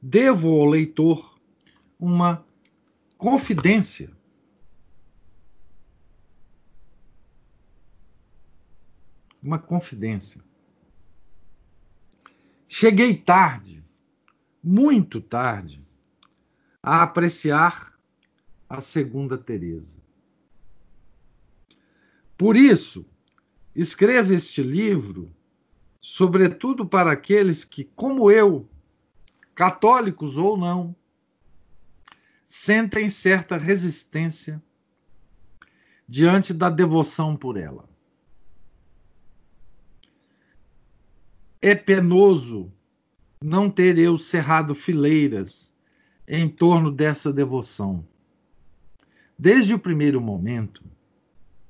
[0.03, 1.35] devo ao leitor
[1.99, 2.45] uma
[3.17, 4.15] confidência.
[9.43, 10.43] Uma confidência.
[12.69, 13.83] Cheguei tarde,
[14.63, 15.84] muito tarde,
[16.87, 17.99] a apreciar
[18.69, 19.97] a segunda Teresa.
[22.37, 23.07] Por isso,
[23.75, 25.35] escrevo este livro,
[25.99, 28.69] sobretudo para aqueles que, como eu,
[29.55, 30.95] católicos ou não,
[32.47, 34.63] sentem certa resistência
[36.07, 37.89] diante da devoção por ela.
[41.63, 42.71] É penoso
[43.43, 45.74] não ter eu cerrado fileiras
[46.27, 48.05] em torno dessa devoção.
[49.39, 50.83] Desde o primeiro momento,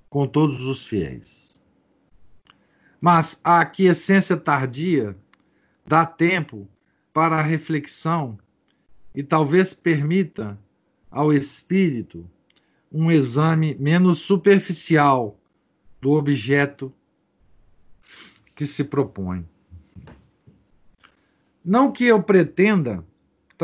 [0.08, 1.60] com todos os fiéis.
[3.00, 5.16] Mas a aquiescência tardia
[5.86, 6.68] dá tempo
[7.12, 8.38] para a reflexão
[9.14, 10.58] e talvez permita
[11.10, 12.28] ao espírito
[12.90, 15.38] um exame menos superficial
[16.00, 16.92] do objeto
[18.54, 19.44] que se propõe.
[21.64, 23.04] Não que eu pretenda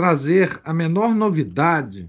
[0.00, 2.08] trazer a menor novidade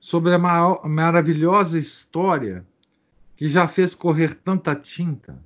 [0.00, 2.66] sobre a maior, maravilhosa história
[3.36, 5.40] que já fez correr tanta tinta,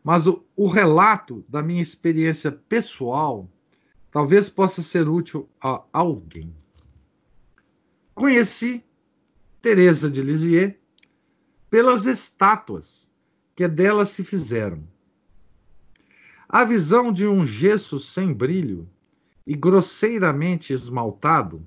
[0.00, 3.50] mas o, o relato da minha experiência pessoal
[4.12, 6.54] talvez possa ser útil a alguém.
[8.14, 8.84] Conheci
[9.60, 10.72] Teresa de Lisieux
[11.68, 13.10] pelas estátuas
[13.56, 14.86] que dela se fizeram.
[16.48, 18.88] A visão de um gesso sem brilho
[19.48, 21.66] e grosseiramente esmaltado,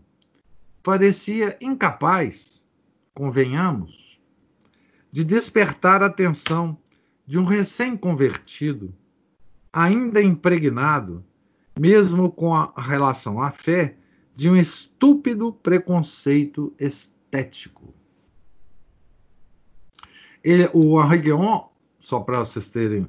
[0.83, 2.63] parecia incapaz,
[3.11, 4.21] convenhamos,
[5.11, 6.77] de despertar a atenção
[7.25, 8.93] de um recém-convertido,
[9.73, 11.25] ainda impregnado,
[11.77, 13.97] mesmo com a relação à fé,
[14.35, 17.95] de um estúpido preconceito estético.
[20.43, 21.63] Ele, o Henri Guion,
[21.97, 23.07] só para vocês terem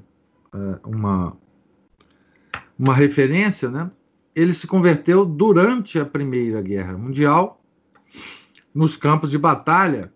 [0.54, 1.36] uh, uma,
[2.78, 3.90] uma referência, né?
[4.34, 7.62] Ele se converteu durante a Primeira Guerra Mundial,
[8.74, 10.12] nos campos de batalha,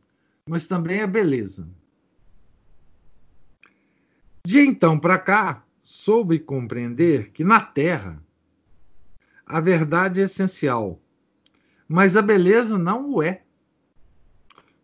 [0.46, 1.66] mas também a beleza.
[4.48, 8.18] De então para cá, soube compreender que na Terra
[9.44, 10.98] a verdade é essencial,
[11.86, 13.42] mas a beleza não o é,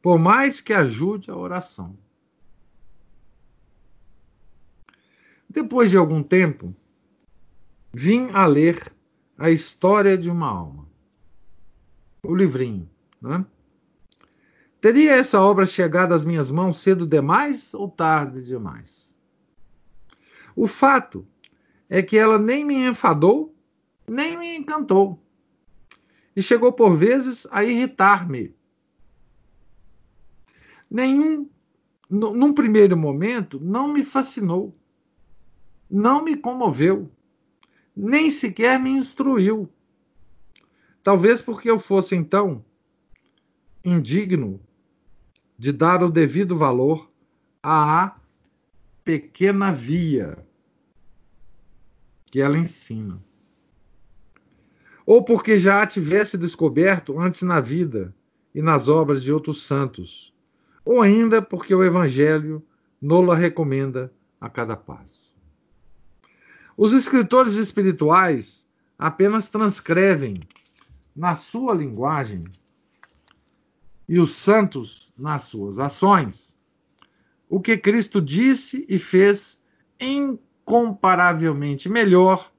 [0.02, 1.96] por mais que ajude a oração.
[5.48, 6.76] Depois de algum tempo,
[7.90, 8.92] vim a ler
[9.38, 10.86] A História de uma Alma,
[12.22, 12.86] o livrinho.
[13.18, 13.42] Né?
[14.78, 19.13] Teria essa obra chegado às minhas mãos cedo demais ou tarde demais?
[20.56, 21.26] O fato
[21.88, 23.54] é que ela nem me enfadou,
[24.08, 25.20] nem me encantou.
[26.36, 28.54] E chegou por vezes a irritar-me.
[30.90, 31.48] Nenhum,
[32.08, 34.76] num primeiro momento, não me fascinou,
[35.90, 37.10] não me comoveu,
[37.96, 39.68] nem sequer me instruiu.
[41.02, 42.64] Talvez porque eu fosse então
[43.84, 44.60] indigno
[45.58, 47.10] de dar o devido valor
[47.62, 48.16] à
[49.04, 50.38] pequena via
[52.26, 53.22] que ela ensina.
[55.06, 58.14] Ou porque já a tivesse descoberto antes na vida
[58.54, 60.32] e nas obras de outros santos,
[60.84, 62.64] ou ainda porque o Evangelho
[63.00, 65.34] nola recomenda a cada passo.
[66.76, 68.66] Os escritores espirituais
[68.98, 70.40] apenas transcrevem
[71.14, 72.44] na sua linguagem
[74.08, 76.53] e os santos nas suas ações
[77.54, 79.62] o que Cristo disse e fez
[80.00, 82.52] incomparavelmente melhor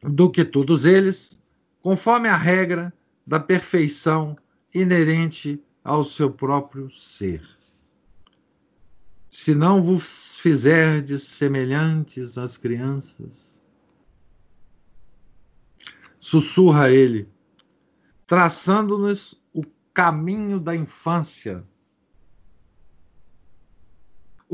[0.00, 1.36] do que todos eles,
[1.82, 2.94] conforme a regra
[3.26, 4.38] da perfeição
[4.72, 7.42] inerente ao seu próprio ser.
[9.28, 13.60] Se não vos fizerdes semelhantes às crianças,
[16.20, 17.28] sussurra ele,
[18.24, 21.66] traçando-nos o caminho da infância.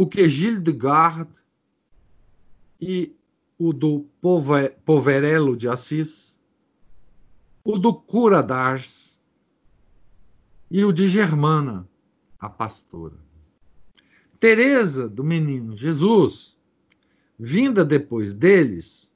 [0.00, 1.30] O que Gilles de Garde
[2.80, 3.14] e
[3.58, 4.06] o do
[4.82, 6.40] Poverello de Assis,
[7.62, 9.22] o do Cura d'Ars
[10.70, 11.86] e o de Germana,
[12.38, 13.18] a pastora.
[14.38, 16.56] Teresa do Menino Jesus,
[17.38, 19.14] vinda depois deles,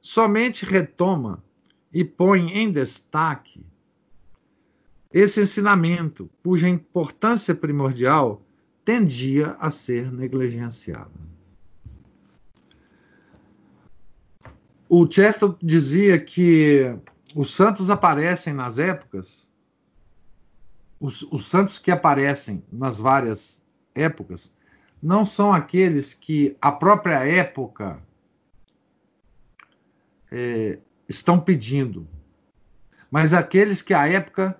[0.00, 1.44] somente retoma
[1.92, 3.62] e põe em destaque
[5.12, 8.42] esse ensinamento, cuja importância primordial
[8.90, 11.12] tendia a ser negligenciada.
[14.88, 16.92] O Chesterton dizia que
[17.32, 19.48] os santos aparecem nas épocas,
[20.98, 23.64] os, os santos que aparecem nas várias
[23.94, 24.56] épocas,
[25.00, 28.02] não são aqueles que a própria época
[30.32, 32.08] é, estão pedindo,
[33.08, 34.58] mas aqueles que a época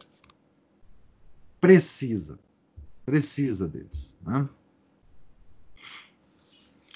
[1.60, 2.38] precisa,
[3.10, 4.16] precisa deles.
[4.24, 4.48] Né?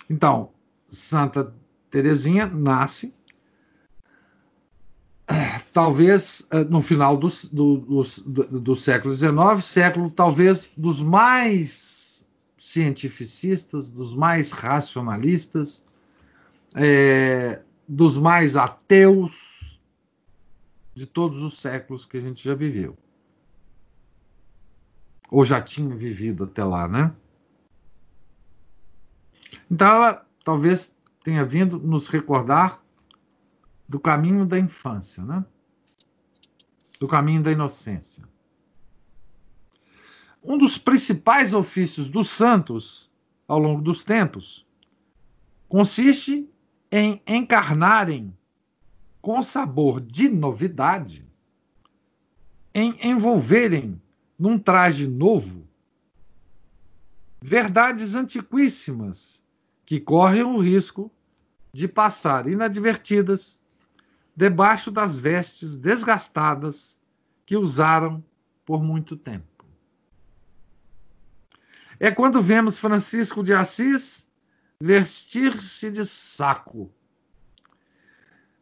[0.08, 0.50] Então,
[0.88, 1.52] Santa
[1.90, 3.12] Teresinha nasce
[5.72, 12.24] talvez eh, no final do, do, do, do século XIX, século talvez dos mais
[12.56, 15.84] cientificistas, dos mais racionalistas,
[16.76, 19.80] é, dos mais ateus
[20.94, 22.96] de todos os séculos que a gente já viveu.
[25.30, 27.14] Ou já tinha vivido até lá, né?
[29.70, 32.82] Então, ela talvez tenha vindo nos recordar
[33.88, 35.44] do caminho da infância, né?
[36.98, 38.24] do caminho da inocência.
[40.42, 43.10] Um dos principais ofícios dos santos
[43.48, 44.66] ao longo dos tempos
[45.68, 46.48] consiste
[46.90, 48.36] em encarnarem
[49.20, 51.26] com sabor de novidade,
[52.74, 54.00] em envolverem
[54.38, 55.64] num traje novo
[57.46, 59.44] verdades antiquíssimas
[59.84, 61.12] que correm o risco
[61.74, 63.60] de passar inadvertidas
[64.34, 66.98] debaixo das vestes desgastadas
[67.44, 68.24] que usaram
[68.64, 69.66] por muito tempo.
[72.00, 74.26] É quando vemos Francisco de Assis
[74.80, 76.90] vestir-se de saco.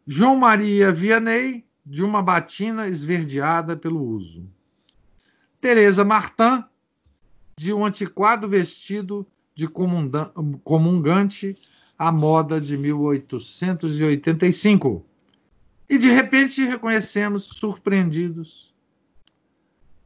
[0.05, 4.51] João Maria Vianney de uma batina esverdeada pelo uso.
[5.63, 6.63] Teresa Martin
[7.57, 11.57] de um antiquado vestido de comungante
[11.97, 15.07] à moda de 1885
[15.89, 18.75] e de repente reconhecemos surpreendidos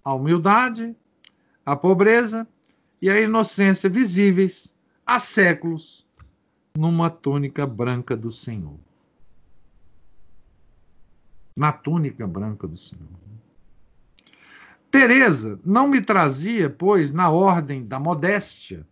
[0.04, 0.94] a humildade,
[1.64, 2.46] a pobreza
[3.00, 4.74] e a inocência visíveis
[5.06, 6.06] há séculos
[6.76, 8.78] numa túnica branca do Senhor.
[11.56, 13.08] Na túnica branca do Senhor.
[14.98, 18.88] Teresa não me trazia, pois, na ordem da modéstia,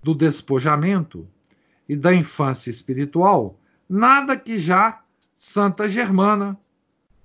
[0.00, 1.28] do despojamento
[1.88, 3.58] e da infância espiritual,
[3.88, 5.02] nada que já
[5.36, 6.56] Santa Germana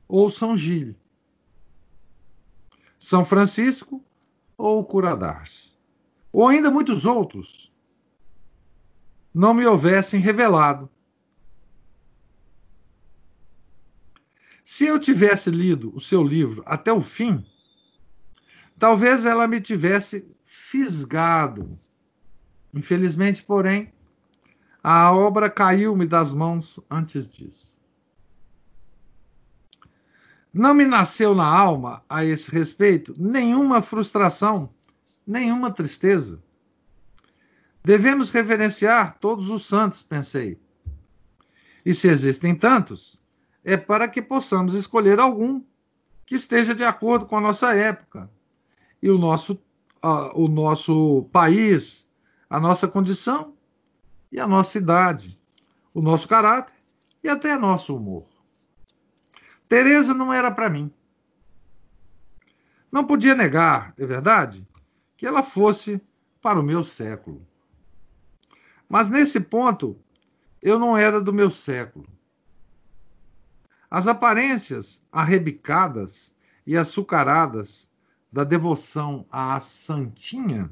[0.07, 0.95] ou São Gil,
[2.97, 4.03] São Francisco
[4.57, 5.77] ou Curadars,
[6.31, 7.71] ou ainda muitos outros,
[9.31, 10.89] não me houvessem revelado.
[14.63, 17.45] Se eu tivesse lido o seu livro até o fim,
[18.83, 21.79] talvez ela me tivesse fisgado.
[22.73, 23.93] Infelizmente, porém,
[24.83, 27.73] a obra caiu-me das mãos antes disso.
[30.53, 34.69] Não me nasceu na alma, a esse respeito, nenhuma frustração,
[35.25, 36.43] nenhuma tristeza.
[37.85, 40.59] Devemos reverenciar todos os santos, pensei.
[41.85, 43.17] E se existem tantos,
[43.63, 45.63] é para que possamos escolher algum
[46.25, 48.29] que esteja de acordo com a nossa época
[49.03, 49.59] e o nosso,
[50.33, 52.07] o nosso país,
[52.49, 53.53] a nossa condição
[54.31, 55.37] e a nossa idade,
[55.93, 56.73] o nosso caráter
[57.21, 58.25] e até nosso humor.
[59.67, 60.89] Teresa não era para mim.
[62.89, 64.65] Não podia negar, é verdade,
[65.17, 66.01] que ela fosse
[66.41, 67.45] para o meu século.
[68.87, 69.99] Mas nesse ponto,
[70.61, 72.07] eu não era do meu século.
[73.91, 76.33] As aparências arrebicadas
[76.65, 77.91] e açucaradas
[78.33, 80.69] da devoção à santinha,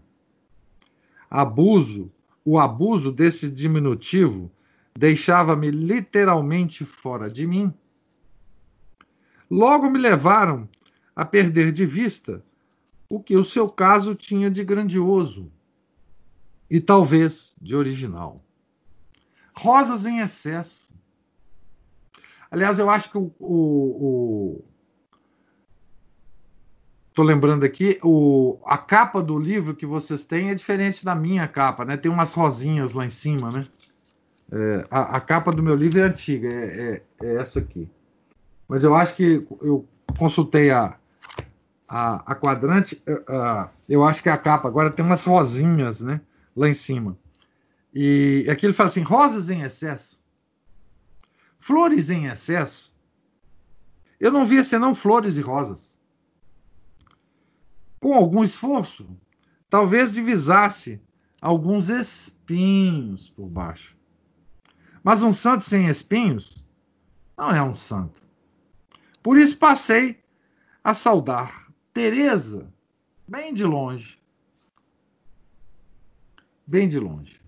[1.29, 2.11] abuso
[2.43, 4.51] o abuso desse diminutivo
[4.97, 7.71] deixava-me literalmente fora de mim,
[9.49, 10.67] logo me levaram
[11.15, 12.43] a perder de vista
[13.07, 15.51] o que o seu caso tinha de grandioso
[16.69, 18.43] e talvez de original.
[19.55, 20.89] Rosas em excesso.
[22.49, 24.63] Aliás, eu acho que o.
[27.11, 31.45] Estou lembrando aqui, o, a capa do livro que vocês têm é diferente da minha
[31.45, 31.97] capa, né?
[31.97, 33.67] Tem umas rosinhas lá em cima, né?
[34.49, 37.89] É, a, a, capa do meu livro é antiga, é, é, é, essa aqui.
[38.65, 39.85] Mas eu acho que eu
[40.17, 40.95] consultei a,
[41.85, 46.21] a, a quadrante, a, eu acho que a capa agora tem umas rosinhas, né?
[46.55, 47.17] Lá em cima.
[47.93, 50.17] E aqui ele fala assim: rosas em excesso,
[51.59, 52.93] flores em excesso.
[54.17, 55.90] Eu não via senão flores e rosas.
[58.01, 59.07] Com algum esforço,
[59.69, 61.01] talvez divisasse
[61.39, 63.95] alguns espinhos por baixo.
[65.03, 66.65] Mas um santo sem espinhos
[67.37, 68.21] não é um santo.
[69.21, 70.19] Por isso passei
[70.83, 72.73] a saudar Teresa
[73.27, 74.19] bem de longe.
[76.65, 77.39] Bem de longe.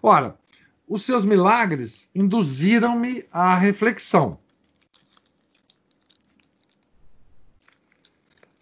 [0.00, 0.38] Ora,
[0.86, 4.38] os seus milagres induziram-me à reflexão.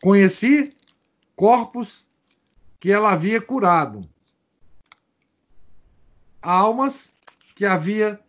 [0.05, 0.77] Conheci
[1.35, 2.07] corpos
[2.79, 4.03] que ela havia curado,
[6.43, 7.15] almas
[7.55, 8.21] que havia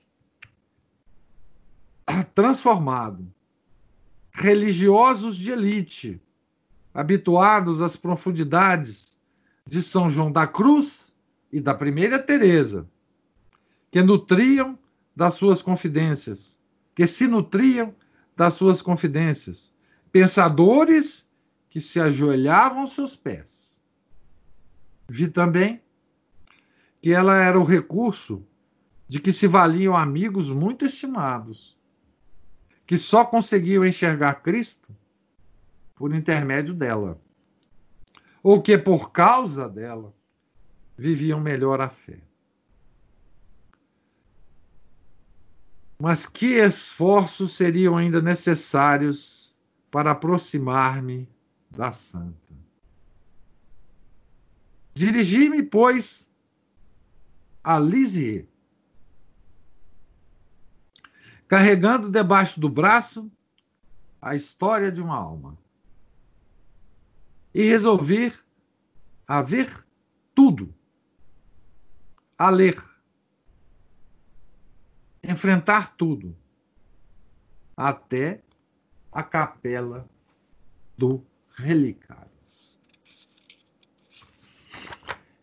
[2.34, 3.30] transformado,
[4.32, 6.22] religiosos de elite,
[6.94, 9.20] habituados às profundidades
[9.68, 11.14] de São João da Cruz
[11.52, 12.90] e da Primeira Teresa,
[13.92, 14.80] que nutriam
[15.14, 16.58] das suas confidências,
[16.96, 17.94] que se nutriam
[18.34, 19.76] das suas confidências,
[20.10, 21.26] pensadores
[21.76, 23.84] que se ajoelhavam aos seus pés.
[25.10, 25.84] Vi também
[27.02, 28.48] que ela era o recurso
[29.10, 31.78] de que se valiam amigos muito estimados,
[32.88, 34.96] que só conseguiam enxergar Cristo
[35.96, 37.22] por intermédio dela,
[38.42, 40.16] ou que por causa dela
[40.98, 42.22] viviam melhor a fé.
[46.00, 49.54] Mas que esforços seriam ainda necessários
[49.92, 51.35] para aproximar-me
[51.76, 52.54] da Santa?
[54.94, 56.32] Dirigi-me, pois,
[57.64, 58.48] a Lisieux,
[61.48, 63.30] carregando debaixo do braço
[64.22, 65.58] a história de uma alma.
[67.54, 68.34] E resolvi
[69.28, 69.86] a ver
[70.34, 70.74] tudo,
[72.38, 72.84] a ler
[75.24, 76.36] enfrentar tudo,
[77.76, 78.42] até
[79.12, 80.08] a capela
[80.98, 81.26] do
[81.58, 82.26] relicário.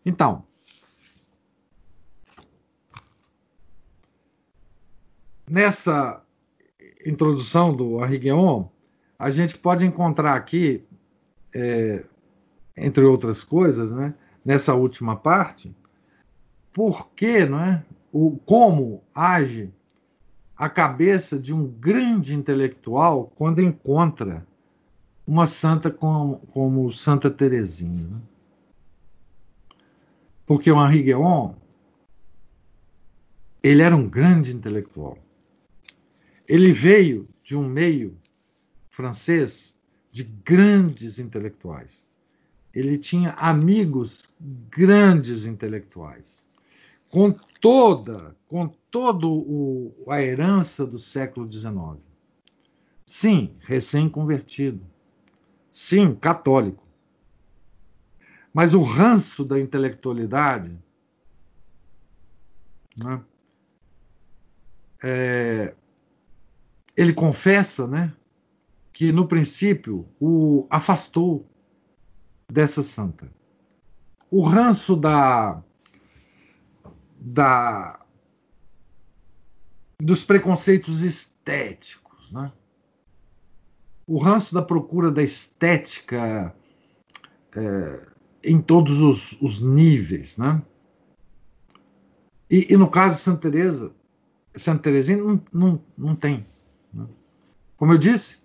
[0.05, 0.45] Então,
[5.49, 6.21] nessa
[7.05, 8.29] introdução do Henri
[9.17, 10.83] a gente pode encontrar aqui,
[11.53, 12.03] é,
[12.75, 15.73] entre outras coisas, né, nessa última parte,
[16.73, 19.71] por que não é, o, como age
[20.55, 24.45] a cabeça de um grande intelectual quando encontra
[25.25, 28.07] uma santa como, como Santa Teresinha.
[28.07, 28.21] Né?
[30.45, 31.53] Porque o Henri Guéon,
[33.61, 35.17] ele era um grande intelectual.
[36.47, 38.17] Ele veio de um meio
[38.89, 39.73] francês
[40.11, 42.09] de grandes intelectuais.
[42.73, 44.33] Ele tinha amigos
[44.69, 46.45] grandes intelectuais
[47.13, 52.01] com toda, com todo o, a herança do século XIX.
[53.05, 54.83] Sim, recém-convertido.
[55.73, 56.87] Sim, católico.
[58.53, 60.77] Mas o ranço da intelectualidade
[62.95, 63.23] né,
[65.03, 65.73] é,
[66.95, 68.15] ele confessa né,
[68.93, 71.49] que, no princípio, o afastou
[72.47, 73.33] dessa santa.
[74.29, 75.59] O ranço da
[77.19, 77.99] da
[79.99, 82.51] dos preconceitos estéticos, né?
[84.05, 86.53] O ranço da procura da estética
[87.55, 87.99] é,
[88.43, 90.61] em todos os, os, níveis, né?
[92.49, 93.91] E, e, no caso de Santa Teresa,
[94.53, 96.45] Santa Teresinha não, não, não tem.
[96.93, 97.07] Né?
[97.77, 98.39] Como eu disse,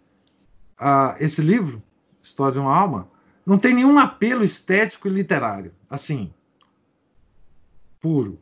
[0.78, 1.82] a, esse livro,
[2.22, 3.10] História de uma Alma,
[3.44, 6.32] não tem nenhum apelo estético e literário, assim,
[8.00, 8.38] puro.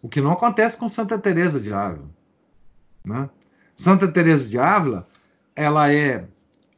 [0.00, 2.08] O que não acontece com Santa Teresa de Ávila,
[3.04, 3.28] né?
[3.76, 5.06] Santa Teresa de Ávila,
[5.54, 6.26] ela é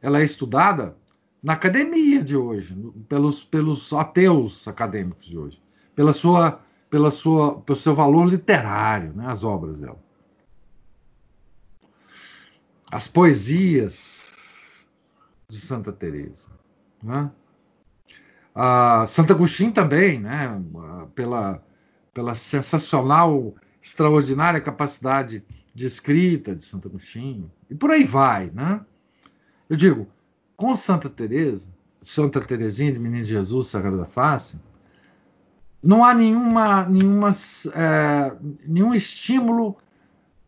[0.01, 0.95] ela é estudada
[1.41, 2.75] na academia de hoje,
[3.07, 5.61] pelos, pelos ateus acadêmicos de hoje,
[5.95, 9.99] pela sua, pela sua, pelo seu valor literário, né, as obras dela.
[12.91, 14.29] As poesias
[15.47, 16.47] de Santa Teresa,
[17.03, 17.31] né?
[18.53, 20.61] A Santa Agostinho também, né?
[21.13, 21.63] Pela,
[22.13, 25.43] pela sensacional, extraordinária capacidade
[25.73, 28.83] de escrita de Santo Agostinho, e por aí vai, né?
[29.69, 30.07] Eu digo,
[30.57, 31.69] com Santa Teresa,
[32.01, 34.59] Santa Teresinha de Menino Jesus, Sagrada Face,
[35.81, 37.29] não há nenhuma, nenhuma,
[37.73, 39.77] é, nenhum estímulo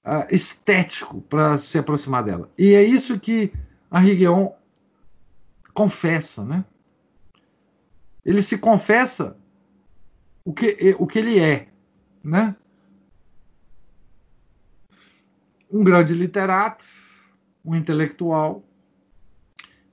[0.03, 2.49] é, estético para se aproximar dela.
[2.57, 3.53] E é isso que
[3.93, 4.49] Henri Guion
[5.73, 6.65] confessa, né?
[8.25, 9.37] Ele se confessa
[10.43, 11.67] o que, o que ele é,
[12.23, 12.55] né?
[15.71, 16.85] Um grande literato,
[17.63, 18.63] um intelectual,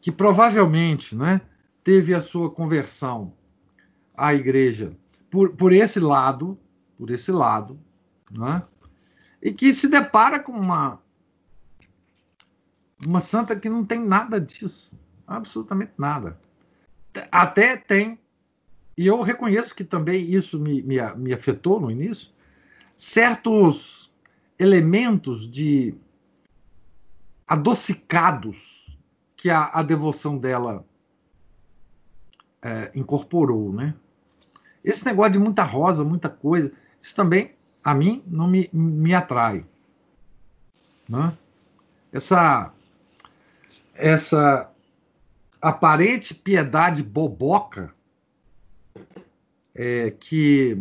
[0.01, 1.41] que provavelmente né,
[1.85, 3.33] teve a sua conversão
[4.17, 4.97] à igreja
[5.31, 6.59] por, por esse lado,
[6.97, 7.79] por esse lado,
[8.31, 8.63] né,
[9.43, 11.01] e que se depara com uma,
[13.07, 14.93] uma santa que não tem nada disso,
[15.27, 16.41] absolutamente nada.
[17.31, 18.19] Até tem,
[18.97, 22.31] e eu reconheço que também isso me, me, me afetou no início,
[22.97, 24.08] certos
[24.59, 25.95] elementos de
[27.47, 28.87] adocicados
[29.37, 30.85] que a, a devoção dela
[32.61, 33.95] é, incorporou, né?
[34.85, 39.65] Esse negócio de muita rosa, muita coisa, isso também a mim não me, me atrai,
[41.09, 41.33] né?
[42.13, 42.73] Essa
[43.95, 44.71] essa
[45.61, 47.93] aparente piedade boboca
[49.75, 50.81] é, que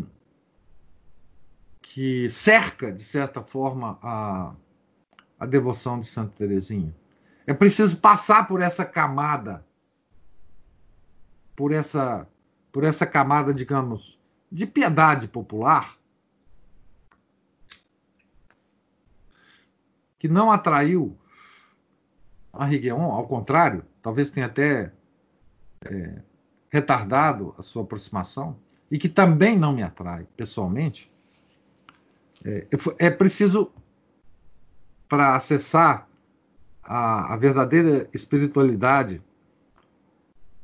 [1.98, 4.54] que cerca de certa forma a,
[5.39, 6.95] a devoção de Santa Teresinha.
[7.48, 9.66] É preciso passar por essa camada,
[11.56, 12.30] por essa,
[12.72, 14.20] por essa camada, digamos,
[14.52, 15.98] de piedade popular,
[20.20, 21.18] que não atraiu
[22.54, 24.93] a Rigueon, ao contrário, talvez tenha até
[25.84, 26.22] é,
[26.70, 28.60] retardado a sua aproximação,
[28.91, 31.12] e que também não me atrai pessoalmente,
[32.45, 32.67] é,
[32.99, 33.71] é preciso,
[35.07, 36.07] para acessar
[36.83, 39.21] a, a verdadeira espiritualidade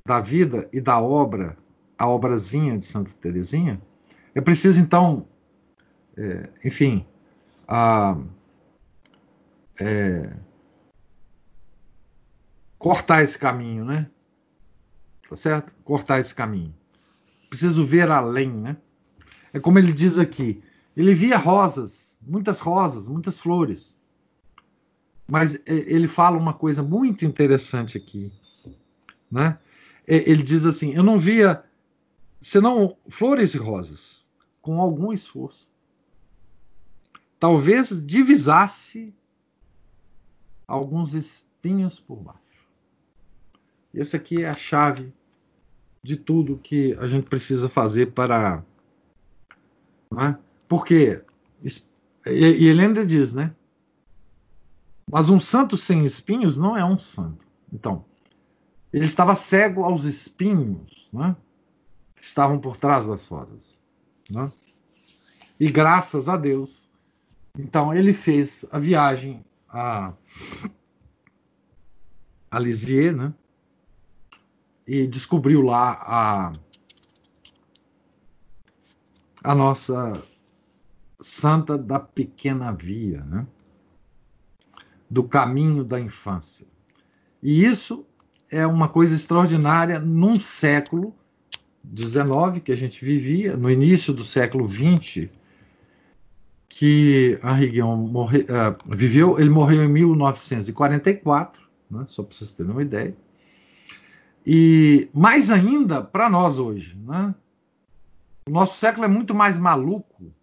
[0.05, 1.57] da vida e da obra,
[1.97, 3.81] a obrazinha de Santa Teresinha,
[4.35, 5.27] é preciso, então,
[6.17, 7.05] é, enfim,
[7.67, 8.17] a,
[9.79, 10.33] é,
[12.77, 14.09] cortar esse caminho, né?
[15.29, 15.73] Tá certo?
[15.83, 16.75] Cortar esse caminho.
[17.49, 18.77] Preciso ver além, né?
[19.53, 20.61] É como ele diz aqui:
[20.95, 23.97] ele via rosas, muitas rosas, muitas flores.
[25.27, 28.31] Mas é, ele fala uma coisa muito interessante aqui,
[29.31, 29.57] né?
[30.05, 31.63] É, ele diz assim: Eu não via
[32.41, 34.27] senão flores e rosas,
[34.61, 35.67] com algum esforço.
[37.39, 39.13] Talvez divisasse
[40.67, 42.39] alguns espinhos por baixo.
[43.93, 45.13] Essa aqui é a chave
[46.03, 48.63] de tudo que a gente precisa fazer para.
[50.11, 50.37] Né?
[50.73, 51.21] Porque,
[52.25, 53.55] e ele ainda diz, né?
[55.07, 57.45] Mas um santo sem espinhos não é um santo.
[57.71, 58.03] Então,
[58.91, 61.35] ele estava cego aos espinhos, né?
[62.19, 63.79] Estavam por trás das rosas,
[64.27, 64.51] né?
[65.59, 66.89] E graças a Deus,
[67.55, 70.11] então ele fez a viagem a,
[72.49, 73.31] a Lisieux, né?
[74.87, 76.53] E descobriu lá a,
[79.43, 80.32] a nossa
[81.25, 83.45] santa da pequena via, né?
[85.09, 86.65] do caminho da infância.
[87.41, 88.05] E isso
[88.49, 91.13] é uma coisa extraordinária num século
[91.95, 95.29] XIX que a gente vivia, no início do século XX,
[96.67, 101.61] que Henri Guion morre, uh, viveu, ele morreu em 1944,
[101.91, 103.15] né, só para vocês terem uma ideia.
[104.45, 107.33] E mais ainda para nós hoje, né?
[108.47, 110.33] O nosso século é muito mais maluco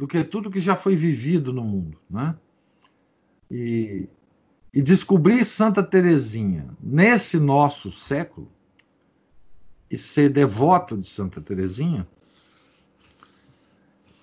[0.00, 2.34] do que tudo que já foi vivido no mundo, né?
[3.50, 4.08] E,
[4.72, 8.50] e descobrir Santa Teresinha nesse nosso século
[9.90, 12.08] e ser devoto de Santa Teresinha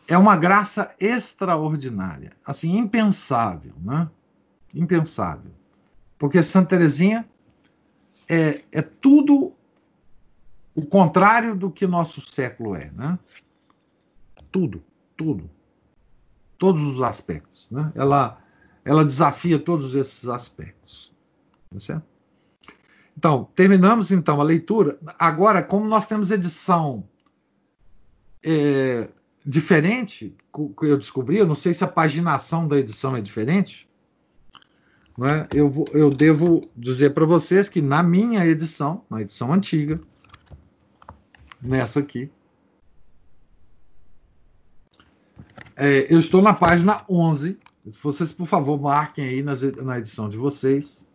[0.07, 4.09] é uma graça extraordinária, assim, impensável, né?
[4.73, 5.51] Impensável.
[6.17, 7.23] Porque Santa Teresinha
[8.27, 9.53] é, é tudo
[10.73, 13.19] o contrário do que nosso século é, né?
[14.51, 14.83] Tudo,
[15.15, 15.47] tudo.
[16.57, 17.91] Todos os aspectos, né?
[17.95, 18.39] Ela
[18.87, 21.13] ela desafia todos esses aspectos.
[21.69, 22.05] Tá certo?
[23.17, 24.97] Então, terminamos então a leitura.
[25.19, 27.03] Agora, como nós temos edição
[28.41, 29.09] é,
[29.45, 33.89] diferente, que eu descobri, eu não sei se a paginação da edição é diferente,
[35.17, 35.47] né?
[35.53, 39.99] eu, vou, eu devo dizer para vocês que na minha edição, na edição antiga,
[41.61, 42.31] nessa aqui,
[45.77, 47.59] é, eu estou na página 11.
[48.01, 51.07] Vocês, por favor, marquem aí nas, na edição de vocês.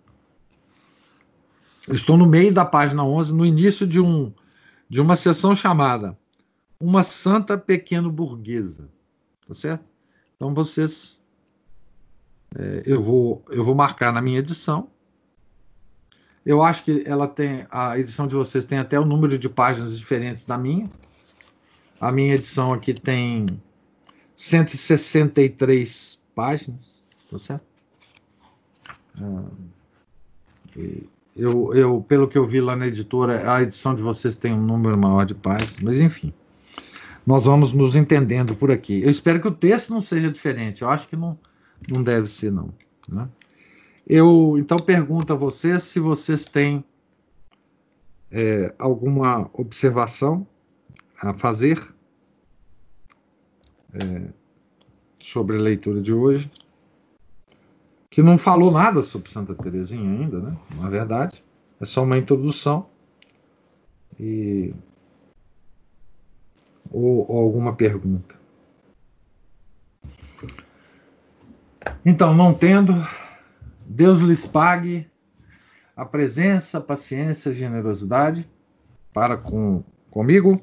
[1.89, 4.33] Eu estou no meio da página 11, no início de, um,
[4.89, 6.17] de uma sessão chamada
[6.79, 8.89] Uma Santa Pequeno Burguesa.
[9.49, 9.85] Tá certo?
[10.37, 11.21] Então, vocês
[12.57, 14.89] é, eu, vou, eu vou marcar na minha edição.
[16.47, 17.67] Eu acho que ela tem.
[17.71, 20.89] A edição de vocês tem até o número de páginas diferentes da minha.
[22.01, 23.47] A minha edição aqui tem
[24.37, 27.65] 163 páginas, tá certo?
[29.21, 29.45] Ah,
[31.37, 34.63] eu, eu, pelo que eu vi lá na editora, a edição de vocês tem um
[34.63, 36.33] número maior de páginas, mas enfim.
[37.27, 39.03] Nós vamos nos entendendo por aqui.
[39.03, 40.83] Eu espero que o texto não seja diferente.
[40.83, 41.39] Eu acho que não
[41.91, 42.73] não deve ser, não.
[43.09, 43.29] Né?
[44.07, 46.85] Eu então pergunto a vocês se vocês têm
[48.31, 50.47] é, alguma observação
[51.21, 51.81] a fazer
[53.95, 54.29] é,
[55.21, 56.51] sobre a leitura de hoje,
[58.11, 60.57] que não falou nada sobre Santa Teresinha ainda, né?
[60.77, 61.43] Na verdade,
[61.81, 62.87] é só uma introdução
[64.19, 64.75] e
[66.91, 68.37] ou, ou alguma pergunta.
[72.05, 72.95] Então, não tendo,
[73.87, 75.09] Deus lhes pague
[75.97, 78.49] a presença, a paciência, a generosidade
[79.13, 80.61] para com, comigo.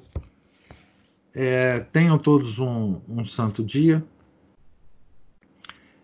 [1.34, 4.04] É, tenham todos um, um santo dia.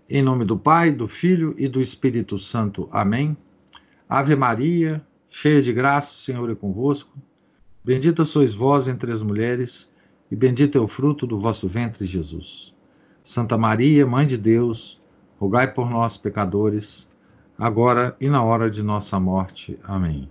[0.09, 2.88] Em nome do Pai, do Filho e do Espírito Santo.
[2.91, 3.36] Amém.
[4.07, 7.17] Ave Maria, cheia de graça, o Senhor é convosco.
[7.84, 9.91] Bendita sois vós entre as mulheres,
[10.30, 12.73] e bendito é o fruto do vosso ventre, Jesus.
[13.23, 15.01] Santa Maria, Mãe de Deus,
[15.39, 17.09] rogai por nós, pecadores,
[17.57, 19.80] agora e na hora de nossa morte.
[19.84, 20.30] Amém.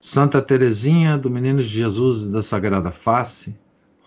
[0.00, 3.54] Santa Teresinha do Menino de Jesus da Sagrada Face,